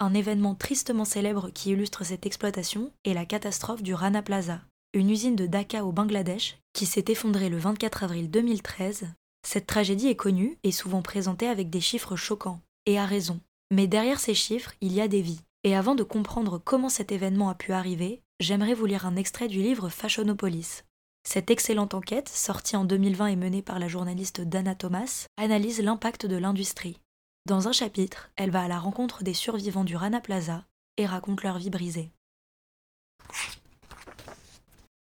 [0.00, 4.60] Un événement tristement célèbre qui illustre cette exploitation est la catastrophe du Rana Plaza,
[4.94, 9.06] une usine de Dhaka au Bangladesh qui s'est effondrée le 24 avril 2013.
[9.46, 13.40] Cette tragédie est connue et souvent présentée avec des chiffres choquants, et à raison.
[13.70, 15.40] Mais derrière ces chiffres, il y a des vies.
[15.64, 19.48] Et avant de comprendre comment cet événement a pu arriver, j'aimerais vous lire un extrait
[19.48, 20.84] du livre Fashionopolis.
[21.24, 26.26] Cette excellente enquête, sortie en 2020 et menée par la journaliste Dana Thomas, analyse l'impact
[26.26, 26.98] de l'industrie.
[27.44, 30.64] Dans un chapitre, elle va à la rencontre des survivants du Rana Plaza
[30.96, 32.12] et raconte leur vie brisée.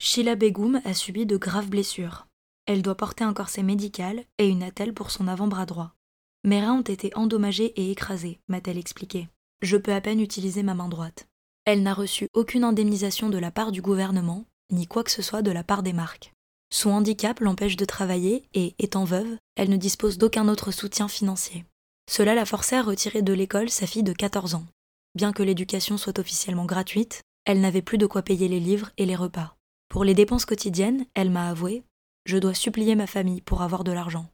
[0.01, 2.27] Sheila Begoum a subi de graves blessures.
[2.67, 5.95] Elle doit porter un corset médical et une attelle pour son avant-bras droit.
[6.43, 9.29] Mes reins ont été endommagés et écrasés, m'a-t-elle expliqué.
[9.63, 11.29] Je peux à peine utiliser ma main droite.
[11.65, 15.43] Elle n'a reçu aucune indemnisation de la part du gouvernement, ni quoi que ce soit
[15.43, 16.33] de la part des marques.
[16.71, 21.65] Son handicap l'empêche de travailler et, étant veuve, elle ne dispose d'aucun autre soutien financier.
[22.11, 24.67] Cela l'a forcée à retirer de l'école sa fille de 14 ans.
[25.15, 29.07] Bien que l'éducation soit officiellement gratuite, elle n'avait plus de quoi payer les livres et
[29.07, 29.57] les repas.
[29.89, 31.83] Pour les dépenses quotidiennes, elle m'a avoué
[32.25, 34.27] Je dois supplier ma famille pour avoir de l'argent.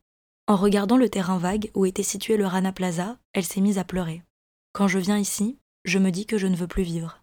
[0.46, 3.84] En regardant le terrain vague où était situé le Rana Plaza, elle s'est mise à
[3.84, 4.22] pleurer.
[4.72, 7.22] Quand je viens ici, je me dis que je ne veux plus vivre.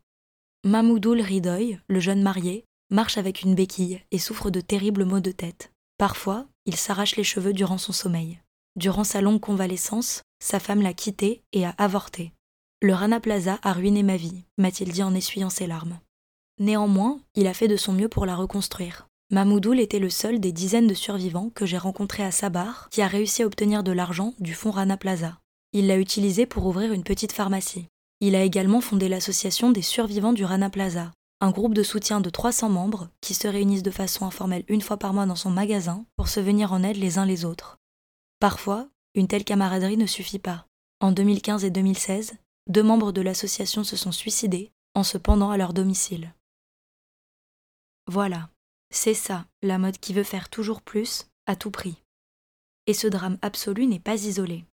[0.66, 5.32] Mahmoudoul Ridoy, le jeune marié, marche avec une béquille et souffre de terribles maux de
[5.32, 5.72] tête.
[5.98, 8.40] Parfois, il s'arrache les cheveux durant son sommeil.
[8.76, 12.34] Durant sa longue convalescence, sa femme l'a quitté et a avorté.
[12.82, 16.00] Le Rana Plaza a ruiné ma vie, m'a-t-il dit en essuyant ses larmes.
[16.60, 19.08] Néanmoins, il a fait de son mieux pour la reconstruire.
[19.30, 23.08] Mahmoudoul était le seul des dizaines de survivants que j'ai rencontrés à Sabar qui a
[23.08, 25.38] réussi à obtenir de l'argent du fonds Rana Plaza.
[25.74, 27.88] Il l'a utilisé pour ouvrir une petite pharmacie.
[28.22, 32.30] Il a également fondé l'association des survivants du Rana Plaza, un groupe de soutien de
[32.30, 36.06] 300 membres qui se réunissent de façon informelle une fois par mois dans son magasin
[36.16, 37.78] pour se venir en aide les uns les autres.
[38.40, 40.68] Parfois, une telle camaraderie ne suffit pas.
[41.00, 42.36] En 2015 et 2016,
[42.70, 46.34] deux membres de l'association se sont suicidés en se pendant à leur domicile.
[48.08, 48.50] Voilà,
[48.90, 52.04] c'est ça, la mode qui veut faire toujours plus, à tout prix.
[52.86, 54.66] Et ce drame absolu n'est pas isolé.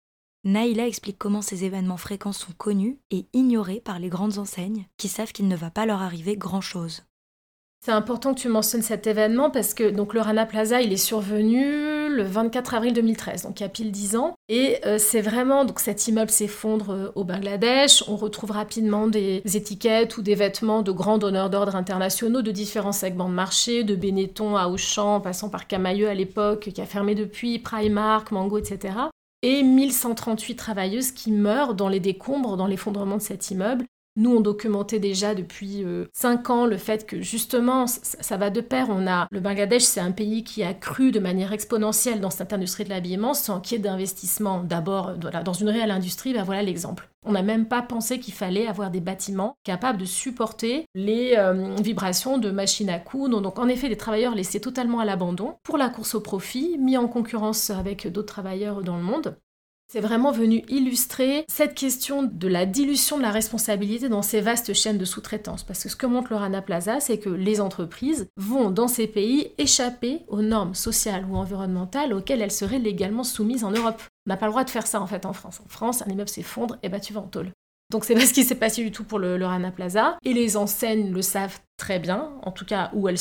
[0.44, 5.08] Naïla explique comment ces événements fréquents sont connus et ignorés par les grandes enseignes qui
[5.08, 7.04] savent qu'il ne va pas leur arriver grand-chose.
[7.84, 10.98] C'est important que tu mentionnes cet événement parce que donc le Rana Plaza, il est
[10.98, 14.36] survenu le 24 avril 2013, donc il y a pile 10 ans.
[14.50, 18.04] Et euh, c'est vraiment, donc cet immeuble s'effondre euh, au Bangladesh.
[18.08, 22.92] On retrouve rapidement des étiquettes ou des vêtements de grands donneurs d'ordre internationaux de différents
[22.92, 27.16] segments de marché, de Benetton à Auchan, passant par Camailleux à l'époque, qui a fermé
[27.16, 28.94] depuis, Primark, Mango, etc
[29.44, 33.86] et 1138 travailleuses qui meurent dans les décombres, dans l'effondrement de cet immeuble.
[34.16, 38.62] Nous, on documentait déjà depuis 5 euh, ans le fait que justement, ça, va de
[38.62, 38.88] pair.
[38.90, 42.54] On a le Bangladesh, c'est un pays qui a cru de manière exponentielle dans cette
[42.54, 44.62] industrie de l'habillement sans qu'il y ait d'investissement.
[44.64, 47.10] D'abord, dans une réelle industrie, ben voilà l'exemple.
[47.26, 51.74] On n'a même pas pensé qu'il fallait avoir des bâtiments capables de supporter les euh,
[51.82, 53.42] vibrations de machines à coudre.
[53.42, 56.98] Donc en effet, des travailleurs laissés totalement à l'abandon pour la course au profit, mis
[56.98, 59.38] en concurrence avec d'autres travailleurs dans le monde.
[59.94, 64.74] C'est vraiment venu illustrer cette question de la dilution de la responsabilité dans ces vastes
[64.74, 65.64] chaînes de sous-traitance.
[65.64, 69.06] Parce que ce que montre le Rana Plaza, c'est que les entreprises vont dans ces
[69.06, 74.02] pays échapper aux normes sociales ou environnementales auxquelles elles seraient légalement soumises en Europe.
[74.26, 75.62] On n'a pas le droit de faire ça en fait en France.
[75.64, 77.52] En France, un immeuble s'effondre, et bah tu vas en tôle.
[77.92, 80.18] Donc c'est pas ce qui s'est passé du tout pour le, Rana Plaza.
[80.26, 83.18] Et les enseignes le savent très bien, en tout cas où elles,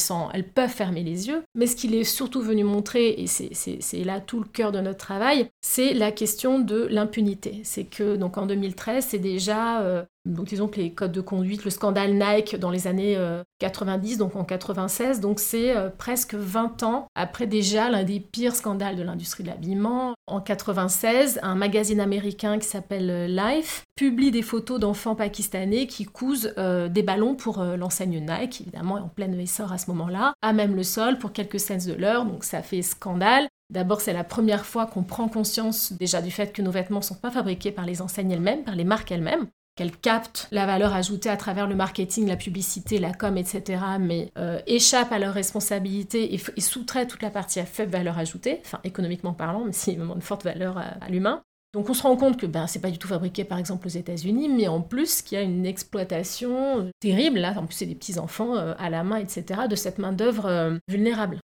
[0.54, 1.42] peuvent fermer les yeux.
[1.54, 4.98] Mais ce qu'il est surtout venu montrer, et c'est là tout le cœur de notre
[4.98, 7.60] travail, c'est la question de l'impunité.
[7.64, 11.64] C'est que donc en 2013, c'est déjà euh, donc disons que les codes de conduite,
[11.64, 13.18] le scandale Nike dans les années
[13.58, 18.20] 90, euh, donc en 96, donc c'est euh, presque 20 ans après déjà l'un des
[18.20, 20.14] pires scandales de l'industrie de l'habillement.
[20.28, 26.54] En 96, un magazine américain qui s'appelle Life publie des photos d'enfants pakistanais qui cousent
[26.56, 30.82] des ballons pour l'enseigne Nike, évidemment en pleine essor à ce moment-là, à même le
[30.82, 33.48] sol pour quelques cents de l'heure, donc ça fait scandale.
[33.70, 37.04] D'abord, c'est la première fois qu'on prend conscience déjà du fait que nos vêtements ne
[37.04, 40.92] sont pas fabriqués par les enseignes elles-mêmes, par les marques elles-mêmes qu'elle capte la valeur
[40.94, 45.32] ajoutée à travers le marketing, la publicité, la com, etc., mais euh, échappe à leurs
[45.32, 49.94] responsabilités et, soustrait toute la partie à faible valeur ajoutée, enfin économiquement parlant, mais c'est
[49.94, 51.42] vraiment une forte valeur à, l'humain.
[51.72, 53.90] Donc on se rend compte que ben, c'est pas du tout fabriqué par exemple aux
[53.90, 57.86] États-Unis, mais en plus qu'il y a une exploitation euh, terrible, là en plus c'est
[57.86, 61.38] des petits enfants euh, à la main, etc., de cette main-d'œuvre vulnérable.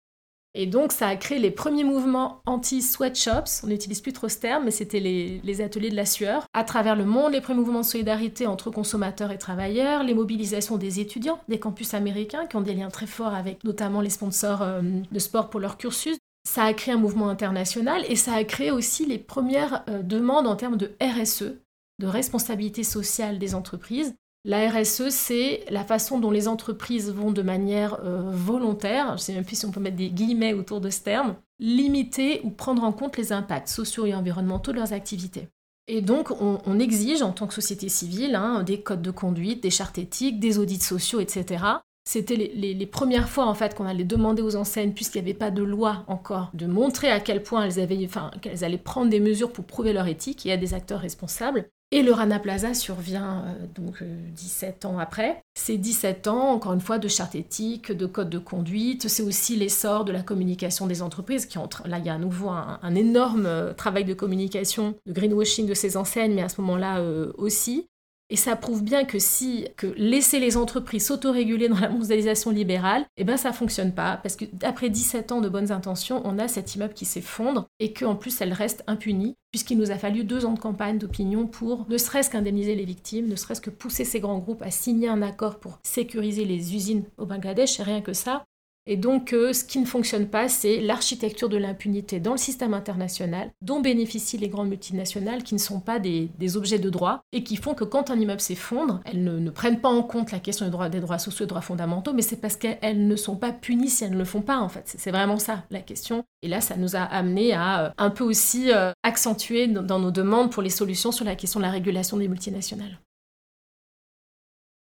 [0.57, 3.65] Et donc, ça a créé les premiers mouvements anti-sweatshops.
[3.65, 6.45] On n'utilise plus trop ce terme, mais c'était les, ateliers de la sueur.
[6.55, 10.77] À travers le monde, les premiers mouvements de solidarité entre consommateurs et travailleurs, les mobilisations
[10.77, 14.63] des étudiants des campus américains qui ont des liens très forts avec notamment les sponsors
[14.63, 16.17] euh, de sport pour leur cursus.
[16.49, 20.47] Ça a créé un mouvement international et ça a créé aussi les premières euh, demandes
[20.47, 21.57] en termes de RSE,
[21.99, 24.15] de responsabilité sociale des entreprises,
[24.47, 29.19] la RSE, c'est la façon dont les entreprises vont de manière euh, volontaire, je ne
[29.19, 32.51] sais même plus si on peut mettre des guillemets autour de ce terme, limiter ou
[32.51, 35.49] prendre en compte les impacts sociaux et environnementaux de leurs activités.
[35.87, 39.71] Et donc, on, exige en tant que société civile hein, des codes de conduite, des
[39.71, 41.65] chartes éthiques, des audits sociaux, etc.
[42.05, 45.51] C'était les, premières fois en fait qu'on allait demander aux enseignes, puisqu'il n'y avait pas
[45.51, 49.21] de loi encore, de montrer à quel point elles, avaient, enfin, qu'elles allaient prendre des
[49.21, 50.45] mesures pour prouver leur éthique.
[50.45, 51.67] Y a des acteurs responsables.
[51.91, 55.41] Et le Rana Plaza survient euh, donc 17 euh, ans après.
[55.55, 59.09] C'est 17 ans, encore une fois, de charte éthique, de code de conduite.
[59.09, 61.87] C'est aussi l'essor de la communication des entreprises qui entre.
[61.87, 65.75] Là, il y a à nouveau un, énorme euh, travail de communication, de greenwashing de
[65.75, 67.01] ces enseignes, mais à ce moment-là
[67.39, 67.87] aussi.
[68.31, 73.05] Et ça prouve bien que si que laisser les entreprises s'autoréguler dans la mondialisation libérale,
[73.17, 76.49] eh ben ça fonctionne pas parce que d'après 17 ans de bonnes intentions, on a
[76.49, 80.47] cet immeuble qui s'effondre et qu'en plus elle reste impunie puisqu'il nous a fallu deux
[80.47, 84.21] ans de campagne d'opinion pour ne serait-ce qu'indemniser les victimes, ne serait-ce que pousser ces
[84.21, 88.45] grands groupes à signer un accord pour sécuriser les usines au Bangladesh, rien que ça.
[88.87, 92.75] Et donc, euh, ce qui ne fonctionne pas, c'est l'architecture de l'impunité dans le système
[92.75, 97.43] international, dont bénéficient les grandes multinationales qui ne sont pas des, objets de droit et
[97.43, 100.67] qui font que quand un immeuble s'effondre, elles ne, prennent pas en compte la question
[100.67, 103.37] des droits, des droits sociaux et des droits fondamentaux, mais c'est parce qu'elles ne sont
[103.37, 104.83] pas punies si elles ne le font pas, en fait.
[104.85, 106.25] C'est vraiment ça la question.
[106.43, 110.11] Et là, ça nous a amené à euh, un peu aussi euh, accentuer dans nos
[110.11, 112.99] demandes pour les solutions sur la question de la régulation des multinationales.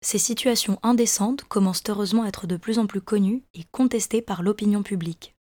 [0.01, 4.43] Ces situations indécentes commencent heureusement à être de plus en plus connues et contestées par
[4.43, 5.33] l'opinion publique.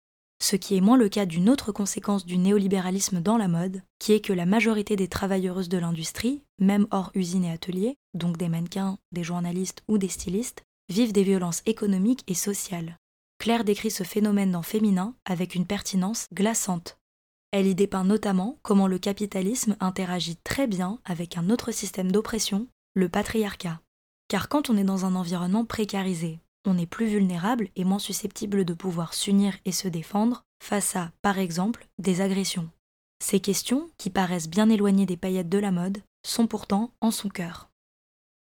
[0.43, 4.13] Ce qui est moins le cas d'une autre conséquence du néolibéralisme dans la mode, qui
[4.13, 8.49] est que la majorité des travailleuses de l'industrie, même hors usine et atelier, donc des
[8.49, 12.99] mannequins, des journalistes ou des stylistes, vivent des violences économiques et sociales.
[13.39, 16.99] Claire décrit ce phénomène dans Féminin avec une pertinence glaçante.
[17.51, 22.67] Elle y dépeint notamment comment le capitalisme interagit très bien avec un autre système d'oppression,
[22.95, 23.81] le patriarcat.
[24.29, 28.65] Car quand on est dans un environnement précarisé, on est plus vulnérable et moins susceptible
[28.65, 32.69] de pouvoir s'unir et se défendre face à, par exemple, des agressions.
[33.23, 37.29] Ces questions, qui paraissent bien éloignées des paillettes de la mode, sont pourtant en son
[37.29, 37.71] cœur.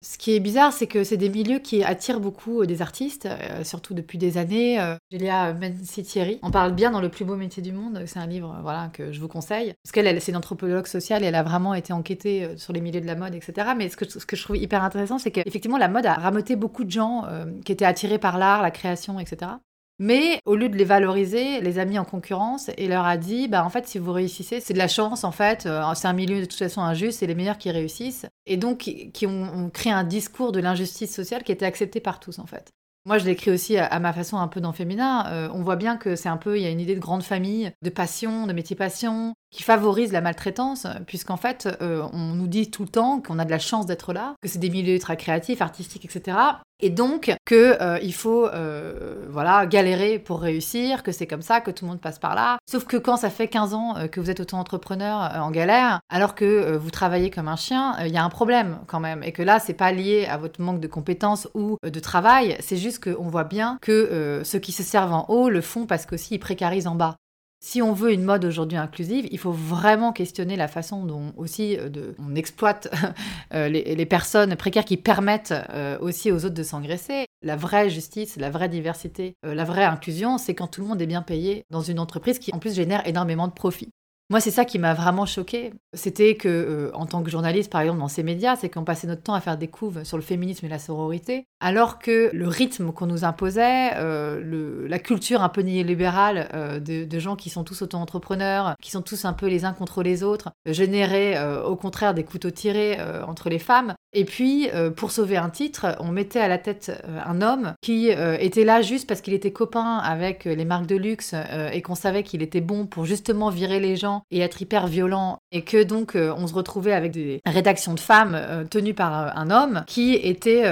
[0.02, 3.26] Ce qui est bizarre, c'est que c'est des milieux qui attirent beaucoup euh, des artistes,
[3.26, 4.80] euh, surtout depuis des années.
[4.80, 8.02] Euh, Julia Menzi-Thierry en parle bien dans Le plus beau métier du monde.
[8.06, 9.74] C'est un livre voilà, que je vous conseille.
[9.84, 13.02] Parce qu'elle, c'est une anthropologue sociale et elle a vraiment été enquêtée sur les milieux
[13.02, 13.72] de la mode, etc.
[13.76, 16.56] Mais ce que, ce que je trouve hyper intéressant, c'est qu'effectivement, la mode a rameuté
[16.56, 17.26] beaucoup de gens
[17.66, 19.52] qui étaient attirés par l'art, la création, etc.
[20.00, 23.50] Mais au lieu de les valoriser, les a mis en concurrence et leur a dit,
[23.50, 25.66] bah en fait, si vous réussissez, c'est de la chance en fait.
[25.66, 28.26] Euh, c'est un milieu de toute façon injuste, c'est les meilleurs qui réussissent.
[28.46, 32.40] Et donc, qui ont, créé un discours de l'injustice sociale qui était accepté par tous
[32.40, 32.72] en fait.
[33.06, 35.26] Moi, je l'écris aussi à, ma façon un peu dans Féminin.
[35.28, 37.24] Euh, on voit bien que c'est un peu, il y a une idée de grande
[37.24, 42.48] famille, de passion, de métier passion, qui favorise la maltraitance, puisqu'en fait, euh, on nous
[42.48, 45.00] dit tout le temps qu'on a de la chance d'être là, que c'est des milieux
[45.00, 46.38] très créatifs, artistiques, etc.
[46.82, 51.62] Et donc que euh, il faut euh, voilà galérer pour réussir, que c'est comme ça,
[51.62, 52.58] que tout le monde passe par là.
[52.70, 56.78] Sauf que quand ça fait 15 ans que vous êtes auto-entrepreneur en galère, alors que
[56.78, 59.24] vous travaillez comme un chien, il y a un problème quand même.
[59.24, 62.78] Et que là, c'est pas lié à votre manque de compétences ou de travail, c'est
[62.78, 66.36] juste qu'on voit bien que ceux qui se servent en haut le font parce qu'aussi
[66.36, 67.16] ils précarisent en bas.
[67.62, 71.78] Si on veut une mode aujourd'hui inclusive, il faut vraiment questionner la façon dont aussi
[71.78, 72.88] euh, on exploite
[73.54, 77.26] euh, les, personnes précaires qui permettent euh, aussi aux autres de s'engraisser.
[77.42, 81.08] La vraie justice, la vraie diversité, la vraie inclusion, c'est quand tout le monde est
[81.08, 83.92] bien payé dans une entreprise qui en plus génère énormément de profits.
[84.32, 85.74] Moi, c'est ça qui m'a vraiment choqué.
[85.96, 89.08] C'était que, euh, en tant que journaliste, par exemple, dans ces médias, c'est qu'on passait
[89.08, 92.48] notre temps à faire des couves sur le féminisme et la sororité, alors que le
[92.48, 97.64] rythme qu'on nous imposait, euh, la culture un peu néolibérale euh, de, gens qui sont
[97.64, 102.14] tous auto-entrepreneurs, qui sont tous un peu les uns contre les autres, générait au contraire
[102.14, 103.96] des couteaux tirés entre les femmes.
[104.14, 106.92] Et puis, pour sauver un titre, on mettait à la tête
[107.26, 111.36] un homme qui était là juste parce qu'il était copain avec les marques de luxe
[111.72, 115.40] et qu'on savait qu'il était bon pour justement virer les gens et être hyper violent
[115.52, 119.20] et que donc euh, on se retrouvait avec des rédactions de femmes euh, tenues par
[119.20, 120.64] euh, un homme qui était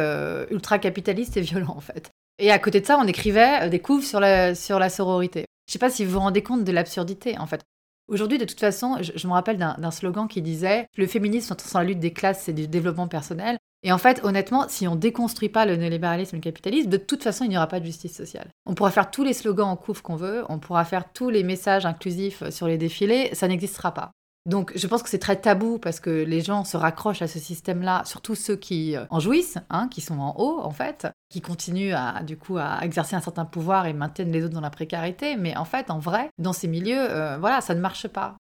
[0.52, 2.12] ultra capitaliste et violent en fait.
[2.40, 5.46] Et à côté de ça, on écrivait des couves sur la, sur la sororité.
[5.68, 7.62] Je sais pas si vous vous rendez compte de l'absurdité en fait.
[8.08, 11.86] Aujourd'hui, de toute façon, je, me rappelle d'un slogan qui disait Le féminisme sans la
[11.86, 13.58] lutte des classes, c'est du développement personnel.
[13.84, 17.24] Et en fait, honnêtement, si on déconstruit pas le néolibéralisme et le capitalisme, de toute
[17.24, 18.49] façon, il n'y aura pas de justice sociale.
[18.66, 21.43] On pourra faire tous les slogans en couvre qu'on veut, on pourra faire tous les
[21.43, 24.12] messages inclusifs sur les défilés, ça n'existera pas.
[24.48, 27.38] Donc je pense que c'est très tabou parce que les gens se raccrochent à ce
[27.38, 31.41] système-là, surtout ceux qui euh, en jouissent, hein, qui sont en haut en fait, qui
[31.41, 34.70] continuent à du coup à exercer un certain pouvoir et maintiennent les autres dans la
[34.70, 35.36] précarité.
[35.36, 38.38] Mais en fait, en vrai, dans ces milieux, euh, voilà, ça ne marche pas.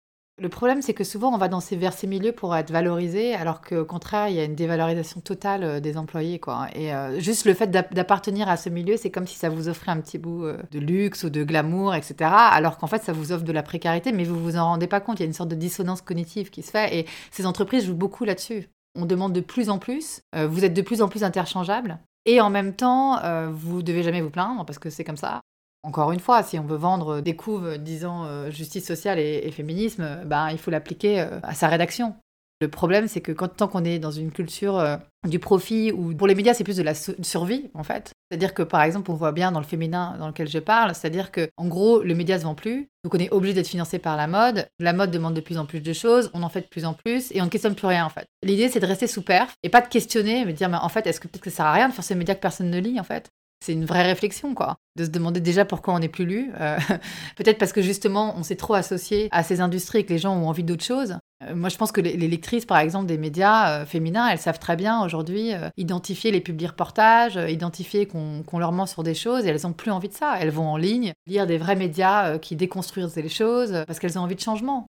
[0.43, 3.33] Le problème, c'est que souvent, on va dans ces, vers ces milieux pour être valorisé,
[3.33, 6.41] alors qu'au contraire, il y a une dévalorisation totale euh, des employés.
[6.41, 6.67] Quoi.
[6.75, 9.93] Et euh, juste le fait d'appartenir à ce milieu, c'est comme si ça vous offrait
[9.93, 12.29] un petit bout euh, de luxe ou de glamour, etc.
[12.29, 14.99] Alors qu'en fait, ça vous offre de la précarité, mais vous vous en rendez pas
[14.99, 15.21] compte.
[15.21, 16.99] Il y a une sorte de dissonance cognitive qui se fait.
[16.99, 18.69] Et ces entreprises jouent beaucoup là-dessus.
[18.99, 20.23] On demande de plus en plus.
[20.37, 21.99] vous êtes de plus en plus interchangeable.
[22.27, 23.21] Et en même temps,
[23.51, 25.41] vous devez jamais vous plaindre parce que c'est comme ça.
[25.85, 30.23] Encore une fois, si on veut vendre des couves disant euh, justice sociale et, féminisme,
[30.25, 32.15] ben, il faut l'appliquer euh, à sa rédaction.
[32.61, 34.97] Le problème, c'est que quand, tant qu'on est dans une culture euh,
[35.29, 38.13] du profit, ou pour les médias, c'est plus de la survie, en fait.
[38.31, 41.33] C'est-à-dire que, par exemple, on voit bien dans le féminin dans lequel je parle, c'est-à-dire
[41.33, 44.17] que, en gros, le média se vend plus, donc on est obligé d'être financé par
[44.17, 44.69] la mode.
[44.79, 46.95] La mode demande de plus en plus de choses, on en fait de plus en
[46.95, 48.29] plus, et on ne questionne plus rien, en fait.
[48.45, 50.89] L'idée, c'est de rester sous perf, et pas de questionner, mais de dire, mais en
[50.89, 52.71] fait, est-ce que peut-être que ça sert à rien de faire ces médias que personne
[52.71, 53.29] ne lit, en fait?
[53.63, 54.77] C'est une vraie réflexion, quoi.
[54.97, 56.51] De se demander déjà pourquoi on n'est plus lu.
[56.61, 56.77] Euh,
[57.37, 60.37] peut-être parce que justement, on s'est trop associé à ces industries et que les gens
[60.37, 61.17] ont envie d'autre chose.
[61.45, 64.59] Euh, moi, je pense que les, lectrices, par exemple, des médias euh, féminins, elles savent
[64.59, 69.49] très bien aujourd'hui identifier les publics reportages, identifier qu'on leur ment sur des choses et
[69.49, 70.37] elles n'ont plus envie de ça.
[70.41, 74.23] Elles vont en ligne lire des vrais médias qui déconstruisent les choses parce qu'elles ont
[74.23, 74.89] envie de changement.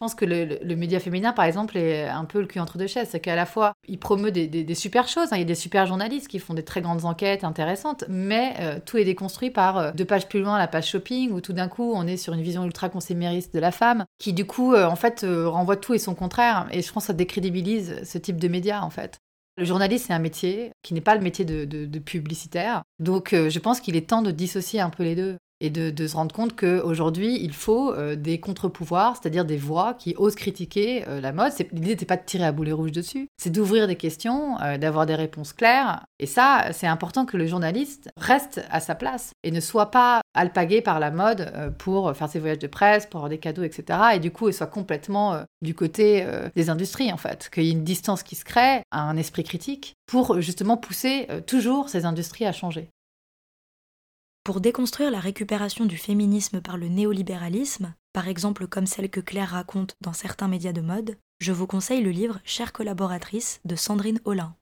[0.00, 2.86] Je pense que le, média féminin, par exemple, est un peu le cul entre deux
[2.86, 3.08] chaises.
[3.10, 5.32] C'est qu'à la fois, il promeut des, super choses.
[5.32, 5.38] Hein.
[5.38, 8.78] Il y a des super journalistes qui font des très grandes enquêtes intéressantes, mais euh,
[8.86, 11.66] tout est déconstruit par euh, deux pages plus loin la page shopping, où tout d'un
[11.66, 14.86] coup, on est sur une vision ultra consémériste de la femme, qui du coup, euh,
[14.86, 16.68] en fait, renvoie tout et son contraire.
[16.70, 19.18] Et je pense que ça décrédibilise ce type de média, en fait.
[19.56, 22.84] Le journaliste, c'est un métier qui n'est pas le métier de publicitaire.
[23.00, 26.14] Donc, je pense qu'il est temps de dissocier un peu les deux et de, se
[26.14, 31.20] rendre compte qu'aujourd'hui, il faut euh, des contre-pouvoirs, c'est-à-dire des voix qui osent critiquer euh,
[31.20, 31.52] la mode.
[31.72, 35.06] L'idée n'était pas de tirer à boulet rouge dessus, c'est d'ouvrir des questions, euh, d'avoir
[35.06, 36.04] des réponses claires.
[36.20, 40.20] Et ça, c'est important que le journaliste reste à sa place et ne soit pas
[40.34, 43.98] alpagué par la mode pour faire ses voyages de presse, pour avoir des cadeaux, etc.
[44.14, 47.48] Et du coup, il soit complètement du côté des industries, en fait.
[47.52, 51.88] Qu'il y ait une distance qui se crée, un esprit critique, pour justement pousser toujours
[51.88, 52.90] ces industries à changer.
[54.48, 59.50] Pour déconstruire la récupération du féminisme par le néolibéralisme, par exemple comme celle que Claire
[59.50, 64.22] raconte dans certains médias de mode, je vous conseille le livre Chère collaboratrice de Sandrine
[64.24, 64.56] Hollin.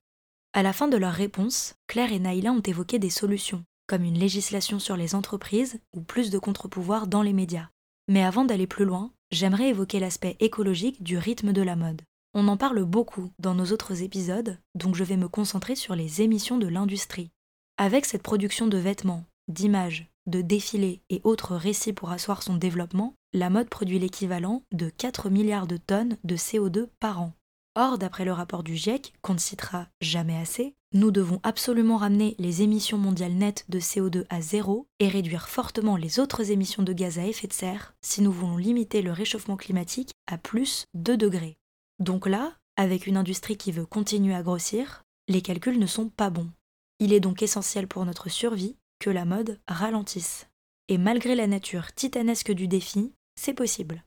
[0.54, 4.18] À la fin de leur réponse, Claire et Naïla ont évoqué des solutions, comme une
[4.18, 7.68] législation sur les entreprises ou plus de contre-pouvoirs dans les médias.
[8.08, 12.02] Mais avant d'aller plus loin, j'aimerais évoquer l'aspect écologique du rythme de la mode.
[12.34, 16.22] On en parle beaucoup dans nos autres épisodes, donc je vais me concentrer sur les
[16.22, 17.30] émissions de l'industrie.
[17.78, 23.14] Avec cette production de vêtements, d'images, de défilés et autres récits pour asseoir son développement,
[23.32, 27.32] la mode produit l'équivalent de 4 milliards de tonnes de CO2 par an.
[27.74, 32.34] Or, d'après le rapport du GIEC, qu'on ne citera jamais assez, nous devons absolument ramener
[32.38, 36.94] les émissions mondiales nettes de CO2 à zéro et réduire fortement les autres émissions de
[36.94, 41.18] gaz à effet de serre si nous voulons limiter le réchauffement climatique à plus 2
[41.18, 41.58] degrés.
[41.98, 46.30] Donc là, avec une industrie qui veut continuer à grossir, les calculs ne sont pas
[46.30, 46.50] bons.
[46.98, 50.48] Il est donc essentiel pour notre survie que la mode ralentisse.
[50.88, 54.04] Et malgré la nature titanesque du défi, c'est possible.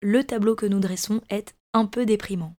[0.00, 2.54] Le tableau que nous dressons est un peu déprimant.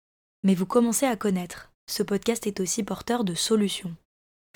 [0.45, 3.95] Mais vous commencez à connaître, ce podcast est aussi porteur de solutions.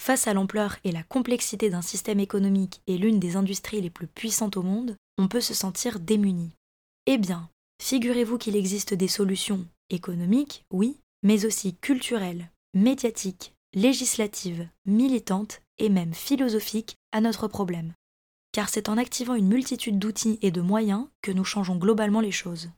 [0.01, 4.07] Face à l'ampleur et la complexité d'un système économique et l'une des industries les plus
[4.07, 6.53] puissantes au monde, on peut se sentir démuni.
[7.07, 7.51] Eh bien,
[7.83, 16.15] figurez-vous qu'il existe des solutions économiques, oui, mais aussi culturelles, médiatiques, législatives, militantes et même
[16.15, 17.93] philosophiques à notre problème.
[18.53, 22.33] Car c'est en activant une multitude d'outils et de moyens que nous changeons globalement les
[22.33, 22.71] choses.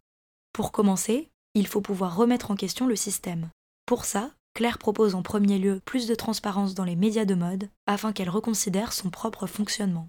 [0.53, 3.51] Pour commencer, il faut pouvoir remettre en question le système.
[3.87, 7.69] Pour ça, Claire propose en premier lieu plus de transparence dans les médias de mode
[7.87, 10.09] afin qu'elle reconsidère son propre fonctionnement.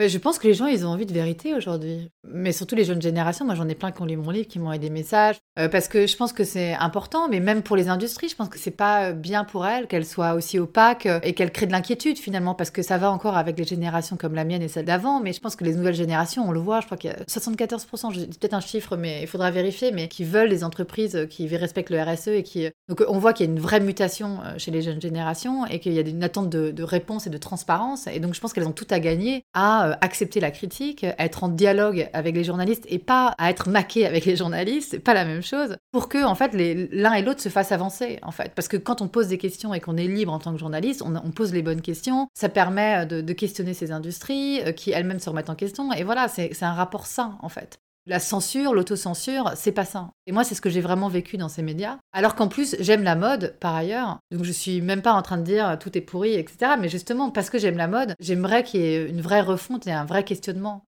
[0.00, 2.10] Je pense que les gens, ils ont envie de vérité aujourd'hui.
[2.26, 3.44] Mais surtout les jeunes générations.
[3.44, 5.36] Moi, j'en ai plein qui ont lu mon livre, qui m'ont envoyé des messages.
[5.56, 8.48] Euh, parce que je pense que c'est important, mais même pour les industries, je pense
[8.48, 11.72] que c'est pas bien pour elles qu'elles soient aussi opaques euh, et qu'elles créent de
[11.72, 12.56] l'inquiétude finalement.
[12.56, 15.20] Parce que ça va encore avec les générations comme la mienne et celle d'avant.
[15.20, 17.22] Mais je pense que les nouvelles générations, on le voit, je crois qu'il y a
[17.24, 21.28] 74%, je dis peut-être un chiffre, mais il faudra vérifier, mais qui veulent des entreprises
[21.30, 22.68] qui respectent le RSE et qui.
[22.88, 25.78] Donc on voit qu'il y a une vraie mutation euh, chez les jeunes générations et
[25.78, 28.08] qu'il y a une attente de, de réponse et de transparence.
[28.08, 31.44] Et donc je pense qu'elles ont tout à gagner à euh, accepter la critique, être
[31.44, 35.14] en dialogue avec les journalistes et pas à être maqué avec les journalistes, c'est pas
[35.14, 38.52] la même chose, pour que en fait l'un et l'autre se fassent avancer en fait.
[38.54, 41.02] Parce que quand on pose des questions et qu'on est libre en tant que journaliste,
[41.02, 45.20] on, pose les bonnes questions, ça permet de, de questionner ces industries euh, qui elles-mêmes
[45.20, 47.78] se remettent en question et voilà, c'est un rapport sain en fait.
[48.06, 50.10] La censure, l'autocensure, c'est pas ça.
[50.26, 51.96] Et moi, c'est ce que j'ai vraiment vécu dans ces médias.
[52.12, 54.18] Alors qu'en plus, j'aime la mode, par ailleurs.
[54.30, 56.72] Donc, je suis même pas en train de dire tout est pourri, etc.
[56.78, 59.92] Mais justement, parce que j'aime la mode, j'aimerais qu'il y ait une vraie refonte et
[59.92, 60.84] un vrai questionnement.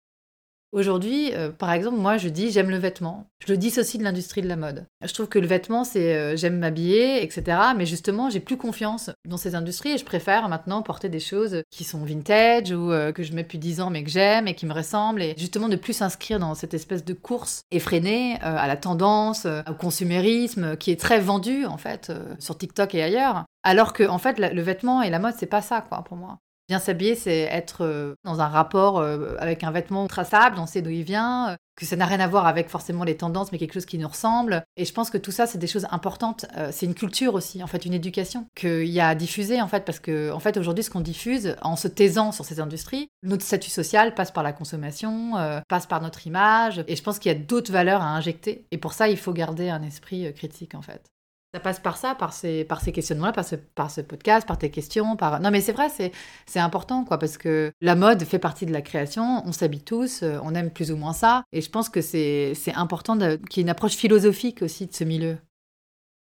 [0.72, 3.26] Aujourd'hui, euh, par exemple, moi, je dis j'aime le vêtement.
[3.46, 4.86] Je le dissocie de l'industrie de la mode.
[5.04, 7.58] Je trouve que le vêtement, c'est euh, j'aime m'habiller, etc.
[7.76, 11.62] Mais justement, j'ai plus confiance dans ces industries et je préfère maintenant porter des choses
[11.70, 14.54] qui sont vintage ou euh, que je mets depuis 10 ans mais que j'aime et
[14.54, 15.20] qui me ressemblent.
[15.20, 19.74] Et justement, de plus s'inscrire dans cette espèce de course effrénée à la tendance, au
[19.74, 23.44] consumérisme qui est très vendu, en fait, sur TikTok et ailleurs.
[23.62, 26.38] Alors que, en fait, le vêtement et la mode, c'est pas ça, quoi, pour moi.
[26.72, 30.80] Bien s'habiller, c'est être euh, dans un rapport euh, avec un vêtement traçable, on sait
[30.80, 33.58] d'où il vient, euh, que ça n'a rien à voir avec forcément les tendances, mais
[33.58, 34.64] quelque chose qui nous ressemble.
[34.78, 36.46] Et je pense que tout ça, c'est des choses importantes.
[36.70, 39.84] c'est une culture aussi, en fait, une éducation qu'il y a à diffuser, en fait,
[39.84, 43.44] parce que, en fait, aujourd'hui, ce qu'on diffuse, en se taisant sur ces industries, notre
[43.44, 45.32] statut social passe par la consommation,
[45.68, 48.64] passe par notre image, et je pense qu'il y a d'autres valeurs à injecter.
[48.70, 51.12] Et pour ça, il faut garder un esprit critique, en fait.
[51.54, 54.56] Ça passe par ça, par ces, par ces questionnements-là, par ce, par ce podcast, par
[54.56, 55.38] tes questions, par...
[55.40, 58.80] Non mais c'est vrai, c'est, important, quoi, parce que la mode fait partie de la
[58.80, 62.00] création, on s'habille tous, euh, on aime plus ou moins ça, et je pense que
[62.00, 65.36] c'est, c'est important qu'il y ait une approche philosophique aussi de ce milieu.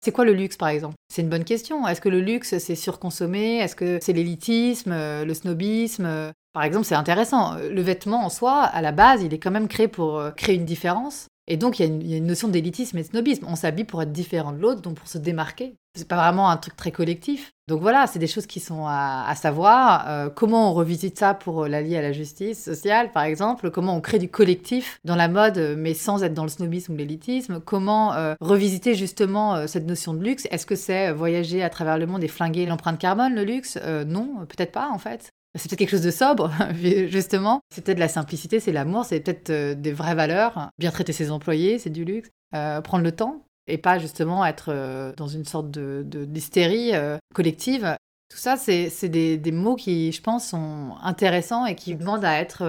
[0.01, 0.95] C'est quoi le luxe, par exemple?
[1.13, 1.87] C'est une bonne question.
[1.87, 6.33] Est-ce que le luxe, c'est surconsommé Est-ce que c'est l'élitisme, euh, le snobisme?
[6.53, 7.55] Par exemple, c'est intéressant.
[7.55, 10.55] Le vêtement, en soi, à la base, il est quand même créé pour euh, créer
[10.55, 11.27] une différence.
[11.51, 13.45] Et donc, il y, a une notion d'élitisme et de snobisme.
[13.49, 15.73] On s'habille pour être différent de l'autre, donc pour se démarquer.
[15.95, 17.49] C'est pas vraiment un truc très collectif.
[17.67, 20.07] Donc voilà, c'est des choses qui sont à, savoir.
[20.07, 23.71] Euh, comment on revisite ça pour l'allier à la justice sociale, par exemple?
[23.71, 26.95] Comment on crée du collectif dans la mode, mais sans être dans le snobisme ou
[26.95, 27.59] l'élitisme?
[27.59, 30.47] Comment euh, revisiter justement euh, cette notion de luxe?
[30.51, 33.79] Est-ce que c'est voyager à travers le monde et flinguer l'empreinte carbone, le luxe?
[34.05, 35.33] Non, peut-être pas en fait.
[35.55, 36.51] C'est peut-être quelque chose de sobre,
[37.07, 37.61] justement.
[37.73, 40.69] C'est peut-être la simplicité, c'est l'amour, c'est peut-être euh, des vraies valeurs.
[40.77, 42.29] Bien traiter ses employés, c'est du luxe.
[42.55, 46.91] Euh, prendre le temps et pas justement être euh, dans une sorte de, d'hystérie
[47.33, 47.95] collective.
[48.29, 52.63] Tout ça, c'est, des, mots qui, je pense, sont intéressants et qui demandent à être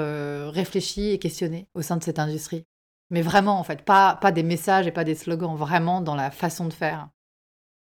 [0.48, 2.64] réfléchis et questionnés au sein de cette industrie.
[3.10, 6.66] Mais vraiment, en fait, pas des messages et pas des slogans, vraiment dans la façon
[6.66, 7.08] de faire.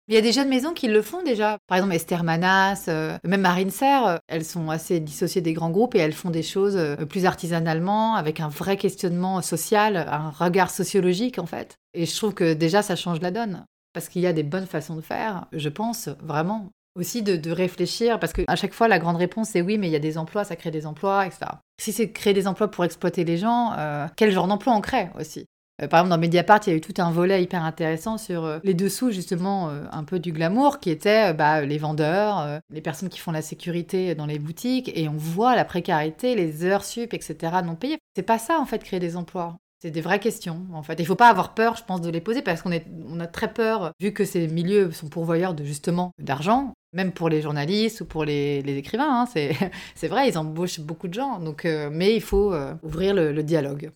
[0.10, 1.60] Il y a des jeunes maisons qui le font déjà.
[1.68, 5.70] Par exemple, Esther Manas, euh, même Marine Serre, euh, elles sont assez dissociées des grands
[5.70, 10.32] groupes et elles font des choses euh, plus artisanalement, avec un vrai questionnement social, un
[10.32, 11.78] regard sociologique en fait.
[11.94, 13.66] Et je trouve que déjà ça change la donne.
[13.94, 16.70] Parce qu'il y a des bonnes façons de faire, je pense, vraiment.
[16.96, 19.96] Aussi de, réfléchir, parce qu'à chaque fois la grande réponse c'est oui, mais il y
[19.96, 21.46] a des emplois, ça crée des emplois, etc.
[21.80, 23.76] Si c'est créer des emplois pour exploiter les gens,
[24.18, 25.46] quel genre d'emploi on crée aussi?
[25.88, 28.60] Par exemple, dans Mediapart, il y a eu tout un volet hyper intéressant sur euh,
[28.64, 33.10] les dessous, justement, euh, un peu du glamour, qui étaient bah, les vendeurs, les personnes
[33.10, 37.14] qui font la sécurité dans les boutiques, et on voit la précarité, les heures sup,
[37.14, 37.98] etc., non payées.
[38.16, 39.58] C'est pas ça, en fait, créer des emplois.
[39.82, 41.00] C'est des vraies questions, en fait.
[41.00, 42.72] Il faut pas avoir peur, je pense, de les poser, parce qu'on
[43.08, 47.30] on a très peur, vu que ces milieux sont pourvoyeurs de, justement, d'argent, même pour
[47.30, 49.26] les journalistes ou pour les, écrivains, hein,
[49.96, 51.40] c'est vrai, ils embauchent beaucoup de gens.
[51.40, 52.54] Donc, mais il faut
[52.84, 53.92] ouvrir le dialogue.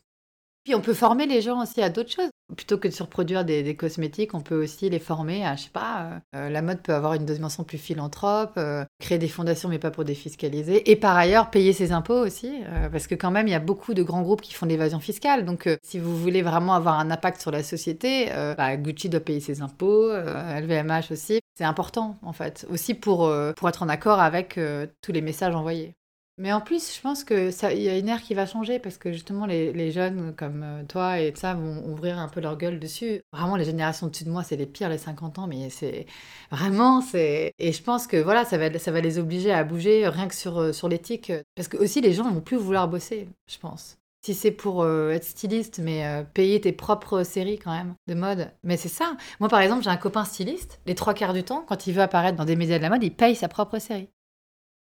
[0.64, 2.30] Puis on peut former les gens aussi à d'autres choses.
[2.56, 5.70] Plutôt que de surproduire des, des, cosmétiques, on peut aussi les former à, je sais
[5.70, 9.70] pas, euh, euh, la mode peut avoir une dimension plus philanthrope, euh, créer des fondations
[9.70, 10.90] mais pas pour défiscaliser.
[10.90, 12.54] Et par ailleurs, payer ses impôts aussi,
[12.92, 15.00] parce que quand même, il y a beaucoup de grands groupes qui font de l'évasion
[15.00, 15.46] fiscale.
[15.46, 19.40] Donc si vous voulez vraiment avoir un impact sur la société, bah, Gucci doit payer
[19.40, 21.40] ses impôts, LVMH aussi.
[21.56, 24.60] C'est important, en fait, aussi pour, pour être en accord avec
[25.02, 25.96] tous les messages envoyés.
[26.40, 28.80] Mais en plus, je pense que ça, il y a une ère qui va changer
[28.80, 32.40] parce que justement les, les jeunes comme euh, toi et ça vont ouvrir un peu
[32.42, 33.22] leur gueule dessus.
[33.32, 36.08] Vraiment, les générations au-dessus de moi, c'est les pires, les 50 ans, mais c'est
[36.50, 40.08] vraiment c'est et je pense que voilà, ça va ça va les obliger à bouger
[40.08, 43.30] rien que sur euh, sur l'éthique parce que aussi les gens vont plus vouloir bosser,
[43.48, 43.98] je pense.
[44.26, 48.52] Si c'est pour euh, être styliste, mais payer tes propres séries quand même de mode.
[48.64, 49.18] Mais c'est ça.
[49.42, 50.80] Moi, par exemple, j'ai un copain styliste.
[50.86, 53.04] Les trois quarts du temps, quand il veut apparaître dans des médias de la mode,
[53.04, 54.08] il paye sa propre série.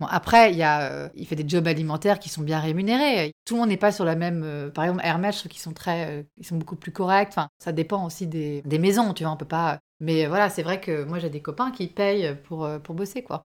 [0.01, 3.31] Après, euh, il fait des jobs alimentaires qui sont bien rémunérés.
[3.45, 4.43] Tout le monde n'est pas sur la même.
[4.43, 7.33] Euh, par exemple, Hermès, je trouve sont très, euh, ils sont beaucoup plus corrects.
[7.59, 9.31] Ça dépend aussi des, des, maisons, tu vois.
[9.31, 9.79] On peut pas.
[10.01, 13.43] Mais voilà, c'est vrai que moi, j'ai des copains qui payent pour, pour bosser, quoi.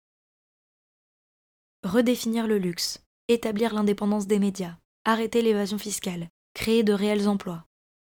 [1.82, 7.64] Redéfinir le luxe, établir l'indépendance des médias, arrêter l'évasion fiscale, créer de réels emplois.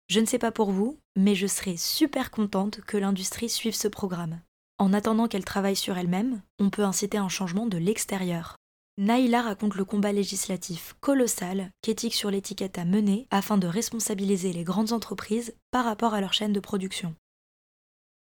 [0.08, 3.88] Je ne sais pas pour vous, mais je serais super contente que l'industrie suive ce
[3.88, 4.40] programme.
[4.78, 8.56] En attendant qu'elle travaille sur elle-même, on peut inciter un changement de l'extérieur.
[8.98, 14.64] Naïla raconte le combat législatif colossal qu'Éthique sur l'étiquette a mené afin de responsabiliser les
[14.64, 17.14] grandes entreprises par rapport à leur chaîne de production.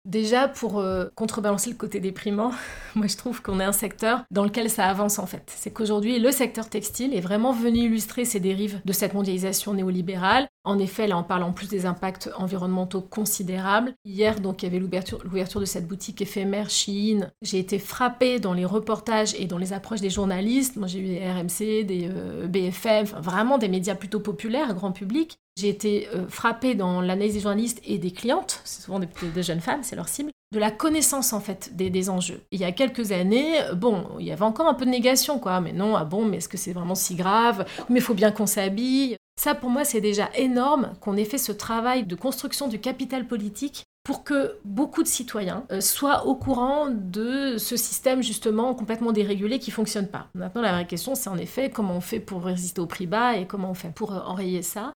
[0.10, 2.52] Déjà, pour euh, contrebalancer le côté déprimant,
[2.96, 5.44] moi je trouve qu'on est un secteur dans lequel ça avance en fait.
[5.56, 10.48] C'est qu'aujourd'hui, le secteur textile est vraiment venu illustrer ces dérives de cette mondialisation néolibérale.
[10.64, 13.94] En effet, là on parle en plus des impacts environnementaux considérables.
[14.04, 17.30] Hier, donc, il y avait l'ouverture de cette boutique éphémère Shein.
[17.44, 20.76] J'ai été frappée dans les reportages et dans les approches des journalistes.
[20.76, 25.38] Moi j'ai eu des RMC, des euh, BFM, vraiment des médias plutôt populaires, grand public,
[25.60, 29.60] j'ai été euh, frappée dans l'analyse des journalistes et des clientes, c'est souvent des, jeunes
[29.60, 32.42] femmes, c'est leur cible, de la connaissance en fait des, enjeux.
[32.52, 35.62] Il y a quelques années, bon, il y avait encore un peu de négation, quoi.
[35.62, 37.66] Mais non, ah bon, mais est-ce que c'est vraiment si grave?
[37.90, 39.16] Mais il faut bien qu'on s'habille.
[39.40, 43.26] Ça, pour moi, c'est déjà énorme qu'on ait fait ce travail de construction du capital
[43.28, 49.12] politique pour que beaucoup de citoyens euh, soient au courant de ce système justement complètement
[49.12, 50.28] dérégulé qui fonctionne pas.
[50.34, 53.38] Maintenant, la vraie question, c'est en effet comment on fait pour résister au prix bas
[53.38, 54.92] et comment on fait pour euh, enrayer ça?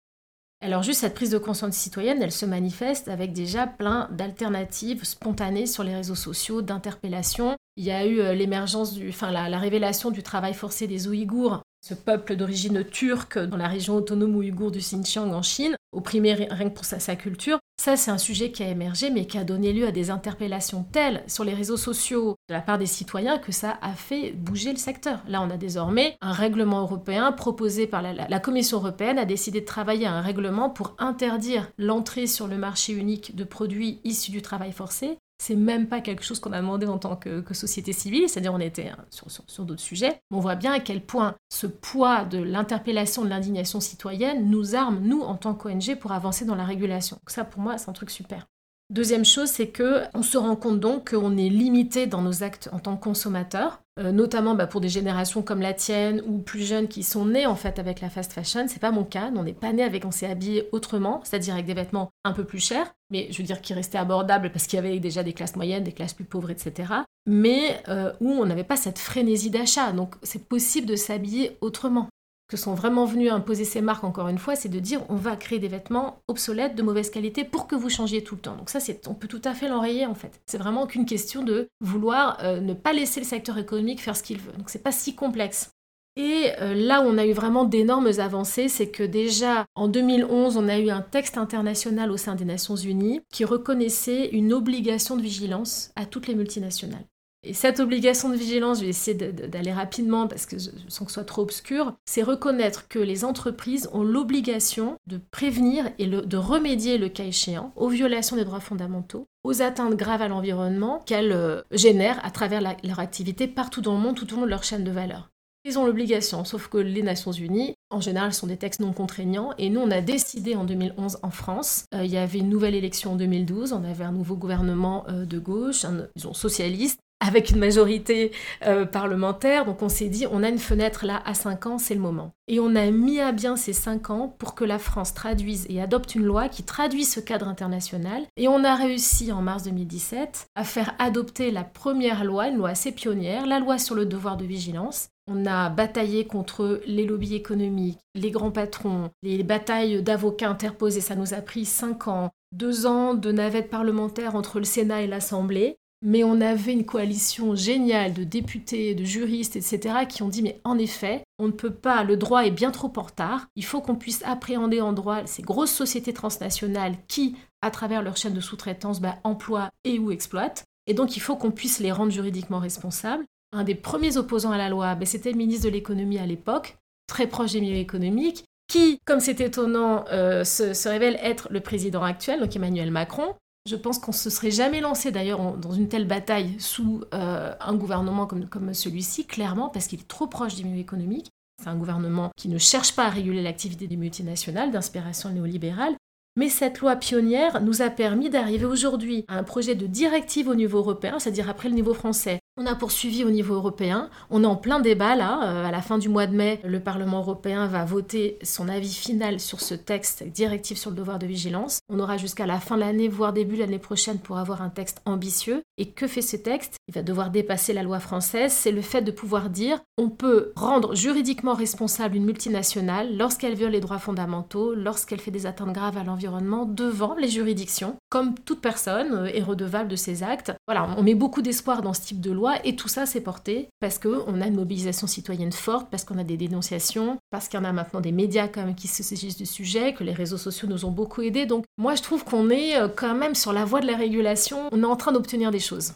[0.63, 5.65] Alors juste cette prise de conscience citoyenne, elle se manifeste avec déjà plein d'alternatives spontanées
[5.65, 7.57] sur les réseaux sociaux, d'interpellations.
[7.79, 11.63] Il y a eu euh, l'émergence du, enfin la, révélation du travail forcé des Ouïghours,
[11.81, 16.69] ce peuple d'origine turque dans la région autonome ouïghour du Xinjiang en Chine, opprimé rien
[16.69, 17.59] que pour sa culture.
[17.81, 20.85] Ça, c'est un sujet qui a émergé, mais qui a donné lieu à des interpellations
[20.85, 24.73] telles sur les réseaux sociaux de la part des citoyens que ça a fait bouger
[24.73, 25.23] le secteur.
[25.27, 29.63] Là, on a désormais un règlement européen proposé par la, la Commission européenne a décidé
[29.63, 34.31] de travailler à un règlement pour interdire l'entrée sur le marché unique de produits issus
[34.31, 37.95] du travail forcé c'est même pas quelque chose qu'on a demandé en tant que, société
[37.95, 40.21] civile, c'est-à-dire on était hein, sur, d'autres sujets.
[40.31, 45.01] on voit bien à quel point ce poids de l'interpellation, de l'indignation citoyenne nous arme,
[45.03, 47.19] nous, en tant qu'ONG, pour avancer dans la régulation.
[47.27, 48.47] ça, pour moi, c'est un truc super.
[48.91, 52.69] Deuxième chose, c'est que on se rend compte donc qu'on est limité dans nos actes
[52.73, 56.67] en tant que consommateur, euh, notamment bah, pour des générations comme la tienne ou plus
[56.67, 58.67] jeunes qui sont nées en fait avec la fast fashion.
[58.67, 61.67] C'est pas mon cas, on n'est pas né avec, on s'est habillé autrement, c'est-à-dire avec
[61.67, 64.77] des vêtements un peu plus chers, mais je veux dire qui restaient abordables parce qu'il
[64.77, 66.93] y avait déjà des classes moyennes, des classes plus pauvres, etc.
[67.27, 72.09] Mais euh, où on n'avait pas cette frénésie d'achat, donc c'est possible de s'habiller autrement
[72.51, 75.37] que sont vraiment venus imposer ces marques, encore une fois, c'est de dire on va
[75.37, 78.57] créer des vêtements obsolètes, de mauvaise qualité, pour que vous changiez tout le temps.
[78.57, 80.41] Donc ça, on peut tout à fait l'enrayer en fait.
[80.47, 84.25] C'est vraiment qu'une question de vouloir euh, ne pas laisser le secteur économique faire ce
[84.25, 84.53] qu'il veut.
[84.59, 85.71] Donc c'est pas si complexe.
[86.17, 90.57] Et euh, là où on a eu vraiment d'énormes avancées, c'est que déjà en 2011,
[90.57, 95.17] on a eu un texte international au sein des Nations Unies qui reconnaissait une obligation
[95.17, 97.05] de vigilance à toutes les multinationales.
[97.43, 101.11] Et cette obligation de vigilance, je vais essayer d'aller rapidement parce que je, sens que
[101.11, 106.37] ce soit trop obscur, c'est reconnaître que les entreprises ont l'obligation de prévenir et de
[106.37, 111.33] remédier le cas échéant aux violations des droits fondamentaux, aux atteintes graves à l'environnement qu'elles
[111.33, 114.65] euh, génèrent à travers leur activité partout dans le monde, tout au long de leur
[114.65, 115.31] chaîne de valeur.
[115.65, 119.53] Ils ont l'obligation, sauf que les Nations Unies, en général, sont des textes non contraignants.
[119.59, 122.75] Et nous, on a décidé en 2011 en France, euh, il y avait une nouvelle
[122.75, 127.51] élection en 2012, on avait un nouveau gouvernement euh, de gauche, un, disons socialiste, avec
[127.51, 128.33] une majorité
[128.65, 129.67] euh, parlementaire.
[129.67, 132.33] Donc on s'est dit, on a une fenêtre là à 5 ans, c'est le moment.
[132.49, 135.81] Et on a mis à bien ces 5 ans pour que la France traduise et
[135.81, 138.23] adopte une loi qui traduit ce cadre international.
[138.37, 142.71] Et on a réussi en mars 2017 à faire adopter la première loi, une loi
[142.71, 147.37] assez pionnière, la loi sur le devoir de vigilance, on a bataillé contre les lobbies
[147.37, 151.01] économiques, les grands patrons, les batailles d'avocats interposés.
[151.01, 155.07] Ça nous a pris cinq ans, deux ans de navette parlementaire entre le Sénat et
[155.07, 155.77] l'Assemblée.
[156.03, 160.59] Mais on avait une coalition géniale de députés, de juristes, etc., qui ont dit mais
[160.65, 163.47] en effet, on ne peut pas, le droit est bien trop en retard.
[163.55, 168.17] Il faut qu'on puisse appréhender en droit ces grosses sociétés transnationales qui, à travers leur
[168.17, 170.65] chaîne de sous-traitance, bah, emploient et ou exploitent.
[170.87, 173.27] Et donc il faut qu'on puisse les rendre juridiquement responsables.
[173.53, 176.79] Un des premiers opposants à la loi, bah, c'était le ministre de l'économie à l'époque,
[177.07, 182.05] très proche des milieux économiques, qui, comme c'est étonnant, euh, se, révèle être le président
[182.05, 183.35] actuel, donc Emmanuel Macron.
[183.67, 187.53] Je pense qu'on ne se serait jamais lancé d'ailleurs dans une telle bataille sous euh,
[187.61, 191.31] un gouvernement comme, comme celui-ci, clairement, parce qu'il est trop proche des milieux économiques.
[191.61, 195.95] C'est un gouvernement qui ne cherche pas à réguler l'activité des multinationales, d'inspiration néolibérale.
[196.37, 200.55] Mais cette loi pionnière nous a permis d'arriver aujourd'hui à un projet de directive au
[200.55, 204.11] niveau européen, c'est-à-dire après le niveau français, on a poursuivi au niveau européen.
[204.29, 205.41] On est en plein débat là.
[205.45, 208.93] Euh, à la fin du mois de mai, le Parlement européen va voter son avis
[208.93, 211.81] final sur ce texte directif sur le devoir de vigilance.
[211.89, 215.01] On aura jusqu'à la fin de l'année, voire début l'année prochaine, pour avoir un texte
[215.07, 215.63] ambitieux.
[215.79, 216.77] Et que fait ce texte?
[216.89, 218.53] Il va devoir dépasser la loi française.
[218.53, 223.73] C'est le fait de pouvoir dire on peut rendre juridiquement responsable une multinationale lorsqu'elle viole
[223.73, 228.61] les droits fondamentaux, lorsqu'elle fait des atteintes graves à l'environnement devant les juridictions, comme toute
[228.61, 230.53] personne euh, est redevable de ses actes.
[230.67, 233.69] Voilà, on met beaucoup d'espoir dans ce type de loi et tout ça s'est porté
[233.81, 237.63] parce qu'on a une mobilisation citoyenne forte, parce qu'on a des dénonciations, parce qu'il y
[237.63, 240.69] en a maintenant des médias quand qui se saisissent du sujet, que les réseaux sociaux
[240.69, 241.47] nous ont beaucoup aidés.
[241.47, 244.69] Donc moi je trouve qu'on est euh, quand même sur la voie de la régulation,
[244.73, 245.95] on est en train d'obtenir des choses.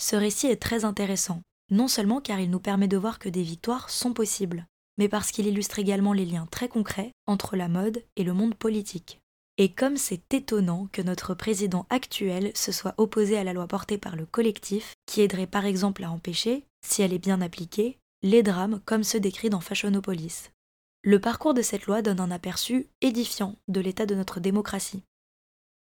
[0.00, 1.40] Ce récit est très intéressant,
[1.70, 4.66] non seulement car il nous permet de voir que des victoires sont possibles,
[4.98, 8.54] mais parce qu'il illustre également les liens très concrets entre la mode et le monde
[8.54, 9.20] politique.
[9.56, 13.98] Et comme c'est étonnant que notre président actuel se soit opposé à la loi portée
[13.98, 18.42] par le collectif, qui aiderait par exemple à empêcher, si elle est bien appliquée, les
[18.42, 20.50] drames comme ceux décrits dans Fashionopolis.
[21.04, 25.04] Le parcours de cette loi donne un aperçu édifiant de l'état de notre démocratie.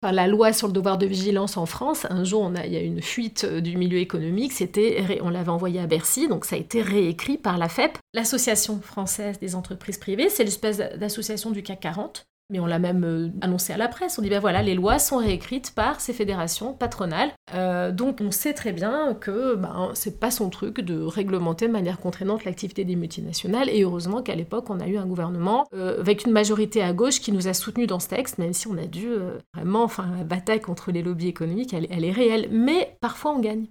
[0.02, 3.02] la loi sur le devoir de vigilance en France, un jour il y a une
[3.02, 6.82] fuite euh, du milieu économique, c'était, on l'avait envoyé à Bercy, donc ça a été
[6.82, 12.26] réécrit par la FEP, l'Association française des entreprises privées, c'est l'espèce d'association du CAC 40
[12.52, 14.20] mais on l'a même euh, annoncé à la presse.
[14.20, 17.32] On dit, ben voilà, les lois sont réécrites par ces fédérations patronales.
[17.56, 21.72] Euh, donc on sait très bien que ben, c'est pas son truc de réglementer de
[21.72, 23.70] manière contraignante l'activité des multinationales.
[23.70, 27.22] Et heureusement qu'à l'époque, on a eu un gouvernement euh, avec une majorité à gauche
[27.22, 29.10] qui nous a soutenus dans ce texte, même si on a dû
[29.56, 32.50] vraiment, enfin, la bataille contre les lobbies économiques, elle est réelle.
[32.52, 33.68] Mais parfois, on gagne.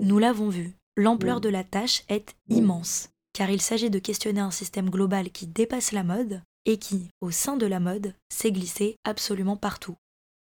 [0.00, 4.50] Nous l'avons vu, l'ampleur de la tâche est immense, car il s'agit de questionner un
[4.50, 8.96] système global qui dépasse la mode et qui, au sein de la mode, s'est glissé
[9.04, 9.94] absolument partout.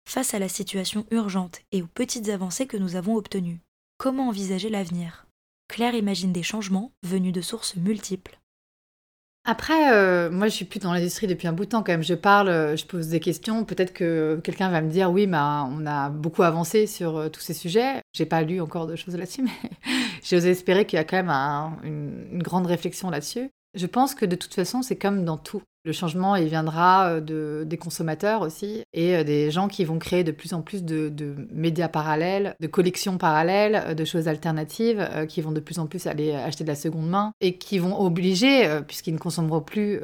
[0.09, 3.61] Face à la situation urgente et aux petites avancées que nous avons obtenues,
[3.99, 5.26] comment envisager l'avenir?
[5.66, 8.38] Claire imagine des changements venus de sources multiples.
[9.49, 12.03] Après, euh, moi, je suis plus dans l'industrie depuis un bout de temps quand même.
[12.03, 13.64] Je parle, euh, je pose des questions.
[13.64, 17.40] Peut-être que quelqu'un va me dire, oui, bah, on a beaucoup avancé sur euh, tous
[17.40, 18.01] ces sujets.
[18.12, 19.70] J'ai pas lu encore de choses là-dessus, mais
[20.24, 21.30] j'ose espérer qu'il y a quand même
[21.84, 23.49] une, grande réflexion là-dessus.
[23.74, 25.62] Je pense que de toute façon, c'est comme dans tout.
[25.87, 30.01] Le changement, il viendra euh, de, des consommateurs aussi et euh, des gens qui vont
[30.01, 31.12] créer de plus en plus de,
[31.53, 36.09] médias parallèles, de collections parallèles, euh, de choses alternatives, qui vont de plus en plus
[36.09, 40.01] aller acheter de la seconde main et qui vont obliger, puisqu'ils ne consommeront plus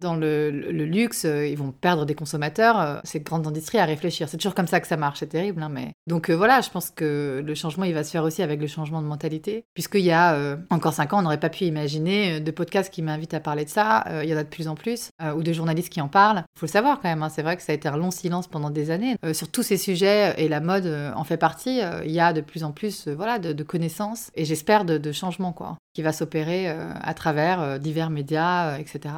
[0.00, 4.28] dans le, luxe, ils vont perdre des consommateurs, ces grandes industries à réfléchir.
[4.28, 5.62] C'est toujours comme ça que ça marche, c'est terrible.
[5.62, 5.92] Hein, mais...
[6.06, 9.02] Donc voilà, je pense que le changement, il va se faire aussi avec le changement
[9.02, 12.92] de mentalité, puisqu'il y a encore cinq ans, on n'aurait pas pu imaginer de podcasts
[12.92, 14.04] qui m'invitent à parler de ça.
[14.22, 15.10] il y en a de plus en plus.
[15.24, 16.44] Euh, ou de journalistes qui en parlent.
[16.56, 17.28] Il faut le savoir quand même, hein.
[17.28, 19.16] c'est vrai que ça a été un long silence pendant des années.
[19.24, 22.32] Euh, sur tous ces sujets, et la mode euh, en fait partie, il y a
[22.32, 26.12] de plus en plus voilà, de, connaissances et j'espère de, de changements quoi, qui va
[26.12, 29.14] s'opérer à travers divers médias, etc.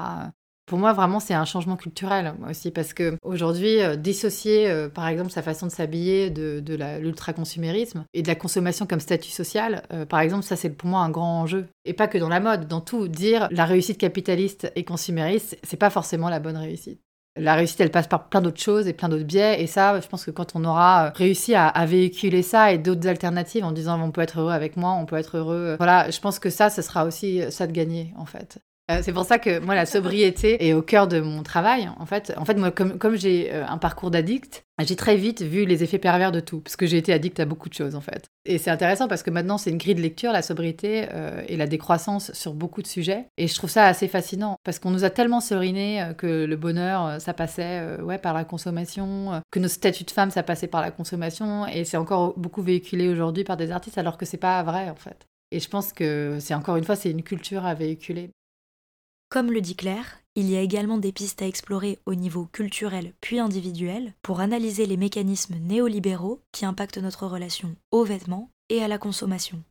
[0.67, 5.41] Pour moi, vraiment, c'est un changement culturel aussi, parce que aujourd'hui, dissocier, par exemple, sa
[5.41, 10.43] façon de s'habiller de, de l'ultra-consumérisme et de la consommation comme statut social, par exemple,
[10.43, 11.67] ça, c'est pour moi un grand enjeu.
[11.85, 13.07] Et pas que dans la mode, dans tout.
[13.07, 17.01] Dire la réussite capitaliste et consumériste, c'est pas forcément la bonne réussite.
[17.39, 19.63] La réussite, elle passe par plein d'autres choses et plein d'autres biais.
[19.63, 23.07] Et ça, je pense que quand on aura réussi à, à véhiculer ça et d'autres
[23.07, 25.77] alternatives en disant on peut être heureux avec moi, on peut être heureux.
[25.79, 28.59] Voilà, je pense que ça, ce sera aussi ça de gagner, en fait.
[28.89, 31.91] Euh, c'est pour ça que moi, la sobriété est au cœur de mon travail.
[31.99, 35.43] En fait, en fait moi, comme, comme j'ai euh, un parcours d'addict, j'ai très vite
[35.43, 37.97] vu les effets pervers de tout, parce que j'ai été addict à beaucoup de choses,
[37.97, 38.27] en fait.
[38.45, 41.57] Et c'est intéressant parce que maintenant, c'est une grille de lecture, la sobriété euh, et
[41.57, 43.27] la décroissance sur beaucoup de sujets.
[43.39, 47.21] Et je trouve ça assez fascinant, parce qu'on nous a tellement seriné que le bonheur,
[47.21, 50.91] ça passait ouais, par la consommation, que nos statuts de femmes, ça passait par la
[50.91, 51.67] consommation.
[51.67, 54.95] Et c'est encore beaucoup véhiculé aujourd'hui par des artistes, alors que c'est pas vrai, en
[54.95, 55.27] fait.
[55.51, 58.31] Et je pense que c'est encore une fois, c'est une culture à véhiculer.
[59.29, 63.13] Comme le dit Claire, il y a également des pistes à explorer au niveau culturel
[63.21, 68.89] puis individuel pour analyser les mécanismes néolibéraux qui impactent notre relation aux vêtements et à
[68.89, 69.63] la consommation.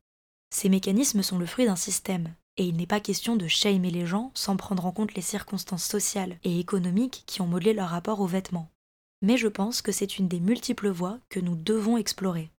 [0.49, 4.05] Ces mécanismes sont le fruit d'un système, et il n'est pas question de shamer les
[4.05, 8.19] gens sans prendre en compte les circonstances sociales et économiques qui ont modelé leur rapport
[8.19, 8.69] aux vêtements.
[9.21, 12.51] Mais je pense que c'est une des multiples voies que nous devons explorer.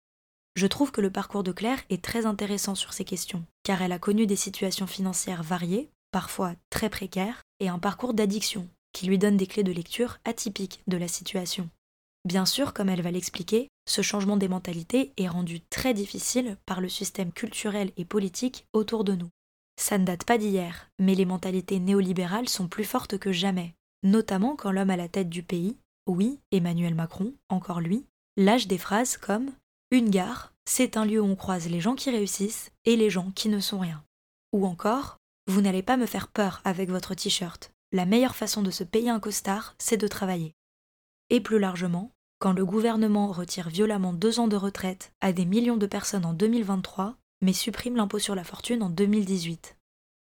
[0.55, 3.93] Je trouve que le parcours de Claire est très intéressant sur ces questions, car elle
[3.93, 9.19] a connu des situations financières variées parfois très précaire, et un parcours d'addiction, qui lui
[9.19, 11.69] donne des clés de lecture atypiques de la situation.
[12.25, 16.81] Bien sûr, comme elle va l'expliquer, ce changement des mentalités est rendu très difficile par
[16.81, 19.29] le système culturel et politique autour de nous.
[19.79, 24.57] Ça ne date pas d'hier, mais les mentalités néolibérales sont plus fortes que jamais, notamment
[24.57, 28.07] quand l'homme à la tête du pays, oui, Emmanuel Macron, encore lui,
[28.39, 29.51] lâche des phrases comme
[29.91, 33.33] Une gare, c'est un lieu où on croise les gens qui réussissent et les gens
[33.33, 34.03] qui ne sont rien.
[34.55, 37.73] Ou encore vous n'allez pas me faire peur avec votre t-shirt.
[37.93, 40.55] La meilleure façon de se payer un costard, c'est de travailler.
[41.31, 45.77] Et plus largement, quand le gouvernement retire violemment deux ans de retraite à des millions
[45.77, 49.77] de personnes en 2023, mais supprime l'impôt sur la fortune en 2018.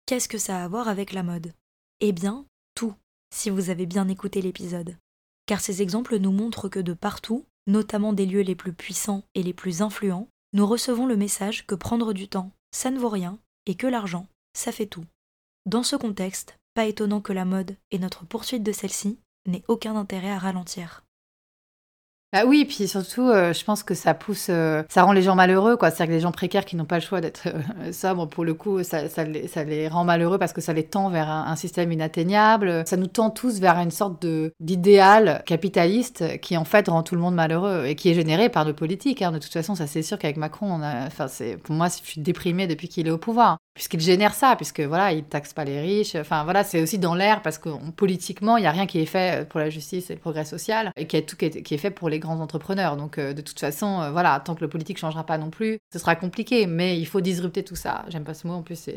[0.06, 1.54] Qu'est-ce que ça a à voir avec la mode?
[2.02, 2.46] Eh bien,
[2.76, 2.94] tout,
[3.34, 4.98] si vous avez bien écouté l'épisode.
[5.46, 9.44] Car ces exemples nous montrent que de partout, notamment des lieux les plus puissants et
[9.44, 13.40] les plus influents, nous recevons le message que prendre du temps, ça ne vaut rien,
[13.66, 15.06] et que l'argent, ça fait tout.
[15.66, 19.96] Dans ce contexte, pas étonnant que la mode et notre poursuite de celle-ci n'aient aucun
[19.96, 21.05] intérêt à ralentir.
[22.36, 25.36] Bah oui, puis surtout, euh, je pense que ça pousse, euh, ça rend les gens
[25.36, 25.90] malheureux, quoi.
[25.90, 28.54] C'est-à-dire que les gens précaires qui n'ont pas le choix d'être euh, sobres, pour le
[28.54, 32.84] coup, ça, les, rend malheureux parce que ça les tend vers un, système inatteignable.
[32.88, 37.16] Ça nous tend tous vers une sorte de d'idéal capitaliste qui en fait rend tout
[37.16, 39.22] le monde malheureux et qui est généré par nos politiques.
[39.22, 39.32] Hein.
[39.32, 41.28] De toute façon, ça c'est sûr qu'avec Macron, enfin,
[41.64, 45.12] pour moi, je suis déprimée depuis qu'il est au pouvoir puisqu'il génère ça, puisque voilà,
[45.12, 46.16] il taxe pas les riches.
[46.16, 49.06] Enfin voilà, c'est aussi dans l'air parce que politiquement, il y a rien qui est
[49.06, 51.74] fait pour la justice et le progrès social et qui est tout qui est, qui
[51.76, 52.98] est fait pour les grands entrepreneurs.
[52.98, 55.80] Donc euh, de toute façon, euh, voilà, tant que le politique changera pas non plus,
[55.92, 56.68] ce sera compliqué.
[56.68, 58.06] Mais il faut disrupter tout ça.
[58.10, 58.90] J'aime pas ce mot en plus,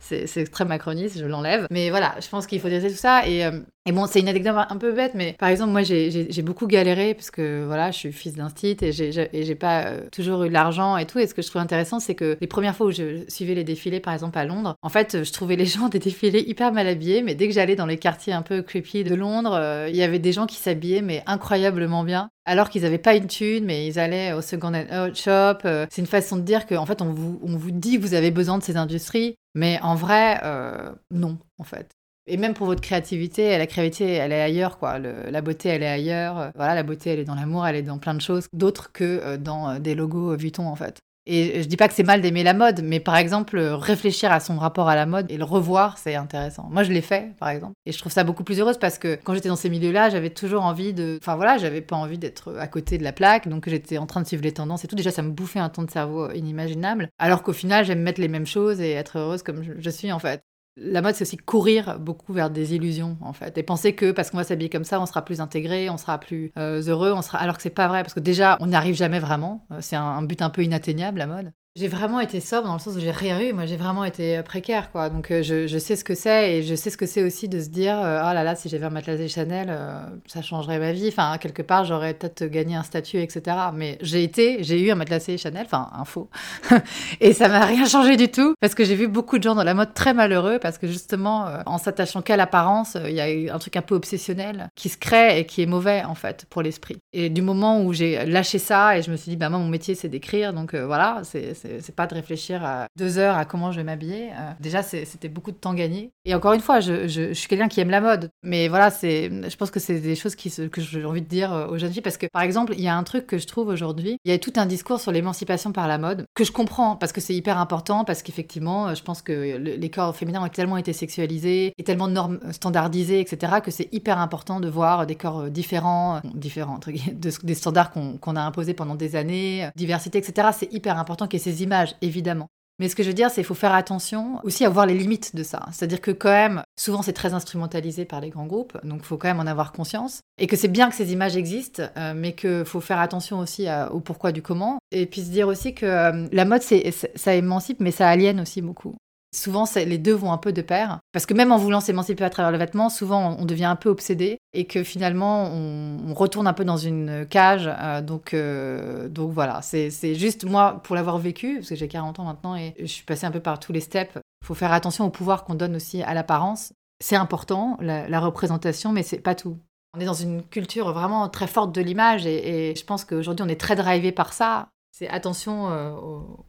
[0.00, 1.66] c'est très macroniste, je l'enlève.
[1.70, 4.28] Mais voilà, je pense qu'il faut disrupter tout ça et euh, et bon, c'est une
[4.28, 7.98] anecdote un peu bête, mais par exemple, moi, j'ai beaucoup galéré parce que voilà, je
[7.98, 11.20] suis fils d'un et j'ai pas toujours eu de l'argent et tout.
[11.20, 13.62] Et ce que je trouve intéressant, c'est que les premières fois où je suivais les
[13.62, 16.88] défilés, par exemple à Londres, en fait, je trouvais les gens des défilés hyper mal
[16.88, 20.02] habillés, mais dès que j'allais dans les quartiers un peu creepy de Londres, il y
[20.02, 23.86] avait des gens qui s'habillaient mais incroyablement bien, alors qu'ils n'avaient pas une thune, mais
[23.86, 25.66] ils allaient au second hand shop.
[25.66, 28.14] Euh, c'est une façon de dire qu'en fait, on vous, on vous dit que vous
[28.14, 31.90] avez besoin de ces industries, mais en vrai, euh, non, en fait.
[32.28, 34.98] Et même pour votre créativité, la créativité, elle est ailleurs, quoi.
[34.98, 36.50] la beauté, elle est ailleurs.
[36.56, 39.36] Voilà, la beauté, elle est dans l'amour, elle est dans plein de choses, d'autres que
[39.36, 40.98] dans des logos Vuitton, en fait.
[41.26, 44.38] Et je dis pas que c'est mal d'aimer la mode, mais par exemple, réfléchir à
[44.38, 46.68] son rapport à la mode et le revoir, c'est intéressant.
[46.70, 47.74] Moi, je l'ai fait, par exemple.
[47.84, 50.30] Et je trouve ça beaucoup plus heureuse parce que quand j'étais dans ces milieux-là, j'avais
[50.30, 51.18] toujours envie de.
[51.20, 54.22] Enfin voilà, j'avais pas envie d'être à côté de la plaque, donc j'étais en train
[54.22, 54.96] de suivre les tendances et tout.
[54.96, 57.08] Déjà, ça me bouffait un temps de cerveau inimaginable.
[57.18, 60.20] Alors qu'au final, j'aime mettre les mêmes choses et être heureuse comme je suis, en
[60.20, 60.45] fait.
[60.78, 64.30] La mode, c'est aussi courir beaucoup vers des illusions, en fait, et penser que parce
[64.30, 67.22] qu'on va s'habiller comme ça, on sera plus intégré, on sera plus euh, heureux, on
[67.22, 67.38] sera.
[67.38, 69.66] Alors que c'est pas vrai, parce que déjà, on n'y arrive jamais vraiment.
[69.70, 71.52] Euh, c'est un, but un peu inatteignable, la mode.
[71.76, 73.52] J'ai vraiment été sobre dans le sens où j'ai rien eu.
[73.52, 75.10] Moi, j'ai vraiment été euh, précaire, quoi.
[75.10, 77.60] Donc, euh, je, sais ce que c'est et je sais ce que c'est aussi de
[77.60, 79.78] se dire, euh, oh là là, si j'avais un matelas Chanel,
[80.26, 81.08] ça changerait ma vie.
[81.08, 83.58] Enfin, quelque part, j'aurais peut-être gagné un statut, etc.
[83.74, 86.30] Mais j'ai été, j'ai eu un matelas Chanel, enfin, un faux.
[87.20, 89.64] et ça m'a rien changé du tout parce que j'ai vu beaucoup de gens dans
[89.64, 93.58] la mode très malheureux parce que justement, en s'attachant qu'à l'apparence, il y a un
[93.58, 96.96] truc un peu obsessionnel qui se crée et qui est mauvais, en fait, pour l'esprit.
[97.12, 99.68] Et du moment où j'ai lâché ça et je me suis dit, bah, moi, mon
[99.68, 100.54] métier, c'est d'écrire.
[100.54, 104.30] Donc, voilà, c'est c'est pas de réfléchir à deux heures à comment je vais m'habiller.
[104.32, 106.10] Euh, déjà, c'était beaucoup de temps gagné.
[106.24, 108.30] Et encore une fois, je, je, suis quelqu'un qui aime la mode.
[108.42, 111.68] Mais voilà, je pense que c'est des choses qui, que j'ai envie de dire euh,
[111.68, 112.02] aux jeunes filles.
[112.02, 114.18] Parce que, par exemple, il y a un truc que je trouve aujourd'hui.
[114.24, 117.12] Il y a tout un discours sur l'émancipation par la mode que je comprends parce
[117.12, 118.04] que c'est hyper important.
[118.04, 122.40] Parce qu'effectivement, je pense que les corps féminins ont tellement été sexualisés et tellement normes,
[122.52, 126.78] standardisés, etc., que c'est hyper important de voir des corps différents, différents,
[127.12, 130.48] des standards qu'on a imposés pendant des années, diversité, etc.
[130.56, 132.48] C'est hyper important qu'il y ait ces images évidemment.
[132.78, 134.94] Mais ce que je veux dire, c'est qu'il faut faire attention aussi à voir les
[134.94, 135.64] limites de ça.
[135.72, 139.16] C'est-à-dire que quand même, souvent c'est très instrumentalisé par les grands groupes, donc il faut
[139.16, 140.20] quand même en avoir conscience.
[140.38, 143.66] Et que c'est bien que ces images existent, euh, mais qu'il faut faire attention aussi
[143.90, 144.78] au pourquoi du comment.
[144.92, 148.60] Et puis se dire aussi que euh, la mode, ça émancipe, mais ça aliène aussi
[148.60, 148.94] beaucoup.
[149.34, 151.00] Souvent, les deux vont un peu de pair.
[151.12, 153.88] Parce que même en voulant s'émanciper à travers le vêtement, souvent on devient un peu
[153.88, 157.68] obsédé et que finalement on, retourne un peu dans une cage.
[157.68, 162.20] Euh, donc, euh, donc voilà, c'est juste moi, pour l'avoir vécu, parce que j'ai 40
[162.20, 164.72] ans maintenant et je suis passée un peu par tous les steps, il faut faire
[164.72, 166.72] attention au pouvoir qu'on donne aussi à l'apparence.
[167.00, 169.58] C'est important, la, représentation, mais c'est pas tout.
[169.94, 173.44] On est dans une culture vraiment très forte de l'image et, et, je pense qu'aujourd'hui
[173.44, 175.92] on est très drivé par ça c'est attention euh,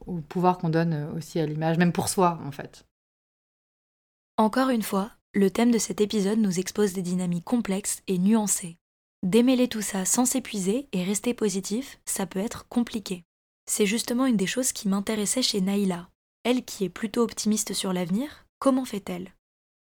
[0.06, 2.86] au, pouvoir qu'on donne euh, aussi à l'image, même pour soi en fait.
[4.38, 8.78] Encore une fois, le thème de cet épisode nous expose des dynamiques complexes et nuancées.
[9.22, 13.22] Démêler tout ça sans s'épuiser et rester positif, ça peut être compliqué.
[13.66, 16.08] C'est justement une des choses qui m'intéressait chez Naïla.
[16.42, 19.34] Elle qui est plutôt optimiste sur l'avenir, comment fait-elle?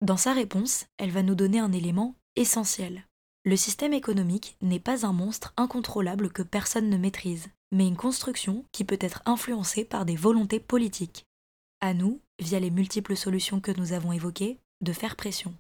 [0.03, 3.07] Dans sa réponse, elle va nous donner un élément essentiel.
[3.47, 8.65] Le système économique n'est pas un monstre incontrôlable que personne ne maîtrise mais une construction
[8.73, 11.27] qui peut être influencée par des volontés politiques.
[11.81, 15.55] À nous, via les multiples solutions que nous avons évoquées, de faire pression.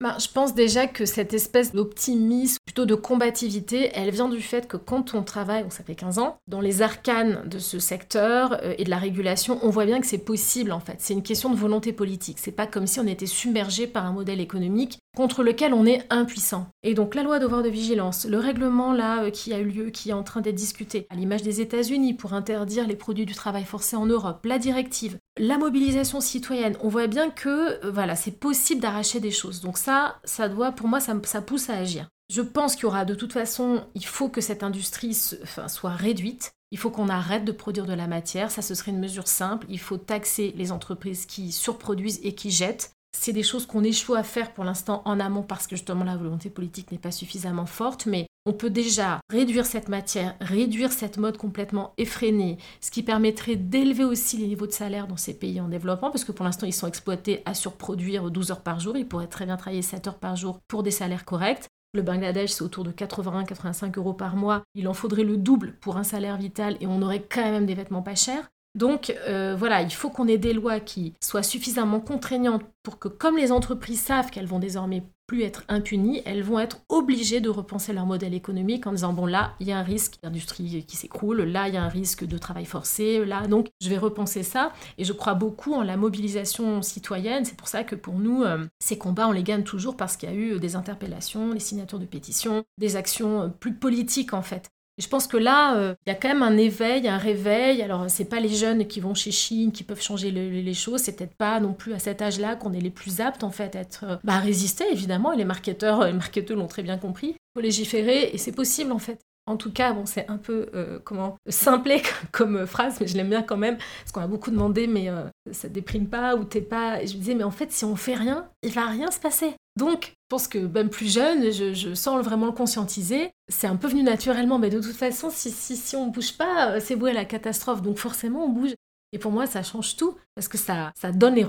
[0.00, 4.66] Ben, je pense déjà que cette espèce d'optimisme, plutôt de combativité, elle vient du fait
[4.66, 8.74] que quand on travaille, ça fait 15 ans, dans les arcanes de ce secteur euh,
[8.76, 10.96] et de la régulation, on voit bien que c'est possible en fait.
[10.98, 12.38] C'est une question de volonté politique.
[12.40, 16.04] C'est pas comme si on était submergé par un modèle économique contre lequel on est
[16.10, 16.66] impuissant.
[16.82, 19.90] Et donc la loi devoir de vigilance, le règlement là euh, qui a eu lieu,
[19.90, 23.34] qui est en train d'être discuté, à l'image des États-Unis pour interdire les produits du
[23.34, 28.16] travail forcé en Europe, la directive, la mobilisation citoyenne, on voit bien que euh, voilà,
[28.16, 29.60] c'est possible d'arracher des choses.
[29.60, 32.08] Donc ça, ça doit, pour moi, ça, ça pousse à agir.
[32.30, 36.52] Je pense qu'il y aura de toute façon, il faut que cette industrie soit réduite.
[36.70, 38.50] Il faut qu'on arrête de produire de la matière.
[38.50, 39.66] Ça, ce serait une mesure simple.
[39.68, 44.14] Il faut taxer les entreprises qui surproduisent et qui jettent c'est des choses qu'on échoue
[44.14, 47.66] à faire pour l'instant en amont parce que justement la volonté politique n'est pas suffisamment
[47.66, 53.02] forte, mais on peut déjà réduire cette matière, réduire cette mode complètement effrénée, ce qui
[53.02, 56.44] permettrait d'élever aussi les niveaux de salaire dans ces pays en développement, parce que pour
[56.44, 59.82] l'instant ils sont exploités à surproduire 12 heures par jour, ils pourraient très bien travailler
[59.82, 61.68] 7 heures par jour pour des salaires corrects.
[61.94, 64.64] Le Bangladesh, c'est autour de 81-85 euros par mois.
[64.74, 67.74] Il en faudrait le double pour un salaire vital et on aurait quand même des
[67.74, 68.50] vêtements pas chers.
[68.74, 73.08] Donc euh, voilà, il faut qu'on ait des lois qui soient suffisamment contraignantes pour que,
[73.08, 77.48] comme les entreprises savent qu'elles vont désormais plus être impunies, elles vont être obligées de
[77.48, 80.96] repenser leur modèle économique en disant bon là, il y a un risque d'industrie qui
[80.96, 84.42] s'écroule, là, il y a un risque de travail forcé, là, donc je vais repenser
[84.42, 84.72] ça.
[84.98, 87.44] Et je crois beaucoup en la mobilisation citoyenne.
[87.44, 90.28] C'est pour ça que pour nous, euh, ces combats, on les gagne toujours parce qu'il
[90.28, 94.70] y a eu des interpellations, des signatures de pétitions, des actions plus politiques en fait
[94.98, 97.82] je pense que là, euh, il y a quand même un éveil, un réveil.
[97.82, 101.00] Alors, c'est pas les jeunes qui vont chez Chine qui peuvent changer les choses.
[101.00, 103.74] C'est peut-être pas non plus à cet âge-là qu'on est les plus aptes en fait
[103.74, 105.32] à être, euh, bah, résister évidemment.
[105.32, 107.28] Et les marketeurs, euh, les marketeurs l'ont très bien compris.
[107.30, 109.18] Il faut légiférer et c'est possible en fait.
[109.46, 110.70] En tout cas, bon, c'est un peu
[111.04, 112.00] comment simplé
[112.32, 115.10] comme, phrase, mais je l'aime bien quand même parce qu'on a beaucoup demandé, mais
[115.52, 117.02] ça déprime pas ou t'es pas.
[117.02, 119.20] Et je me disais, mais en fait, si on fait rien, il va rien se
[119.20, 119.54] passer.
[119.76, 123.30] Donc, je pense que même plus jeune, je, sens vraiment le conscientiser.
[123.48, 126.36] C'est un peu venu naturellement, mais de toute façon, si, si, si on ne bouge
[126.36, 127.82] pas, euh, c'est voué à la catastrophe.
[127.82, 128.74] Donc forcément, on bouge.
[129.12, 131.46] Et pour moi, ça change tout, parce que ça, ça donne les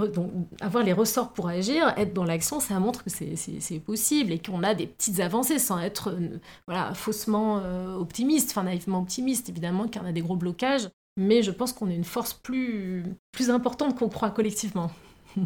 [0.62, 4.62] avoir les ressorts pour agir, être dans l'action, ça montre que c'est possible et qu'on
[4.62, 9.88] a des petites avancées sans être euh, voilà, faussement euh, optimiste, enfin naïvement optimiste, évidemment,
[9.88, 10.90] qu'il y en a des gros blocages.
[11.18, 14.92] Mais je pense qu'on est une force plus, plus importante qu'on croit collectivement.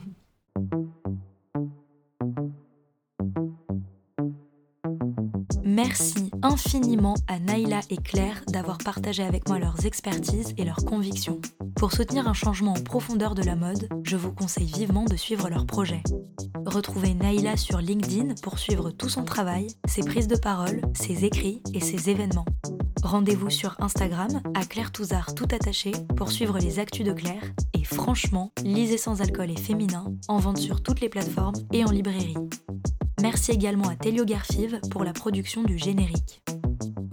[5.81, 11.39] Merci infiniment à Naïla et Claire d'avoir partagé avec moi leurs expertises et leurs convictions.
[11.77, 15.47] Pour soutenir un changement en profondeur de la mode, je vous conseille vivement de suivre
[15.47, 16.03] leurs projets.
[16.65, 21.61] Retrouvez Naïla sur LinkedIn pour suivre tout son travail, ses prises de parole, ses écrits
[21.73, 22.45] et ses événements.
[23.01, 27.85] Rendez-vous sur Instagram à Claire Touzard tout attaché pour suivre les actus de Claire et
[27.85, 32.35] franchement, lisez sans alcool et féminin en vente sur toutes les plateformes et en librairie.
[33.21, 36.41] Merci également à Telio Garfive pour la production du générique.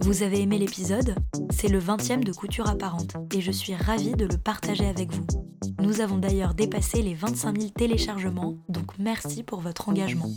[0.01, 1.15] Vous avez aimé l'épisode?
[1.51, 5.46] C'est le 20e de Couture Apparente et je suis ravie de le partager avec vous.
[5.79, 10.29] Nous avons d'ailleurs dépassé les 25 000 téléchargements, donc merci pour votre engagement.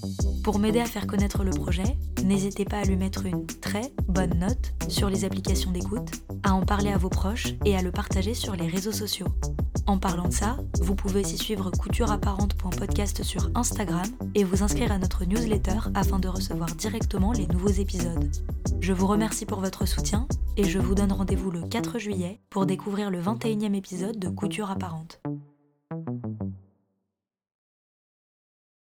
[0.44, 4.38] Pour m'aider à faire connaître le projet, n'hésitez pas à lui mettre une très bonne
[4.38, 6.10] note sur les applications d'écoute,
[6.42, 9.28] à en parler à vos proches et à le partager sur les réseaux sociaux.
[9.86, 14.06] En parlant de ça, vous pouvez aussi suivre coutureapparente.podcast sur Instagram
[14.36, 18.30] et vous inscrire à notre newsletter afin de recevoir directement les nouveaux épisodes.
[18.80, 22.66] Je vous remercie pour votre soutien et je vous donne rendez-vous le 4 juillet pour
[22.66, 25.09] découvrir le 21e épisode de Couture Apparente.
[25.10, 26.29] Sound.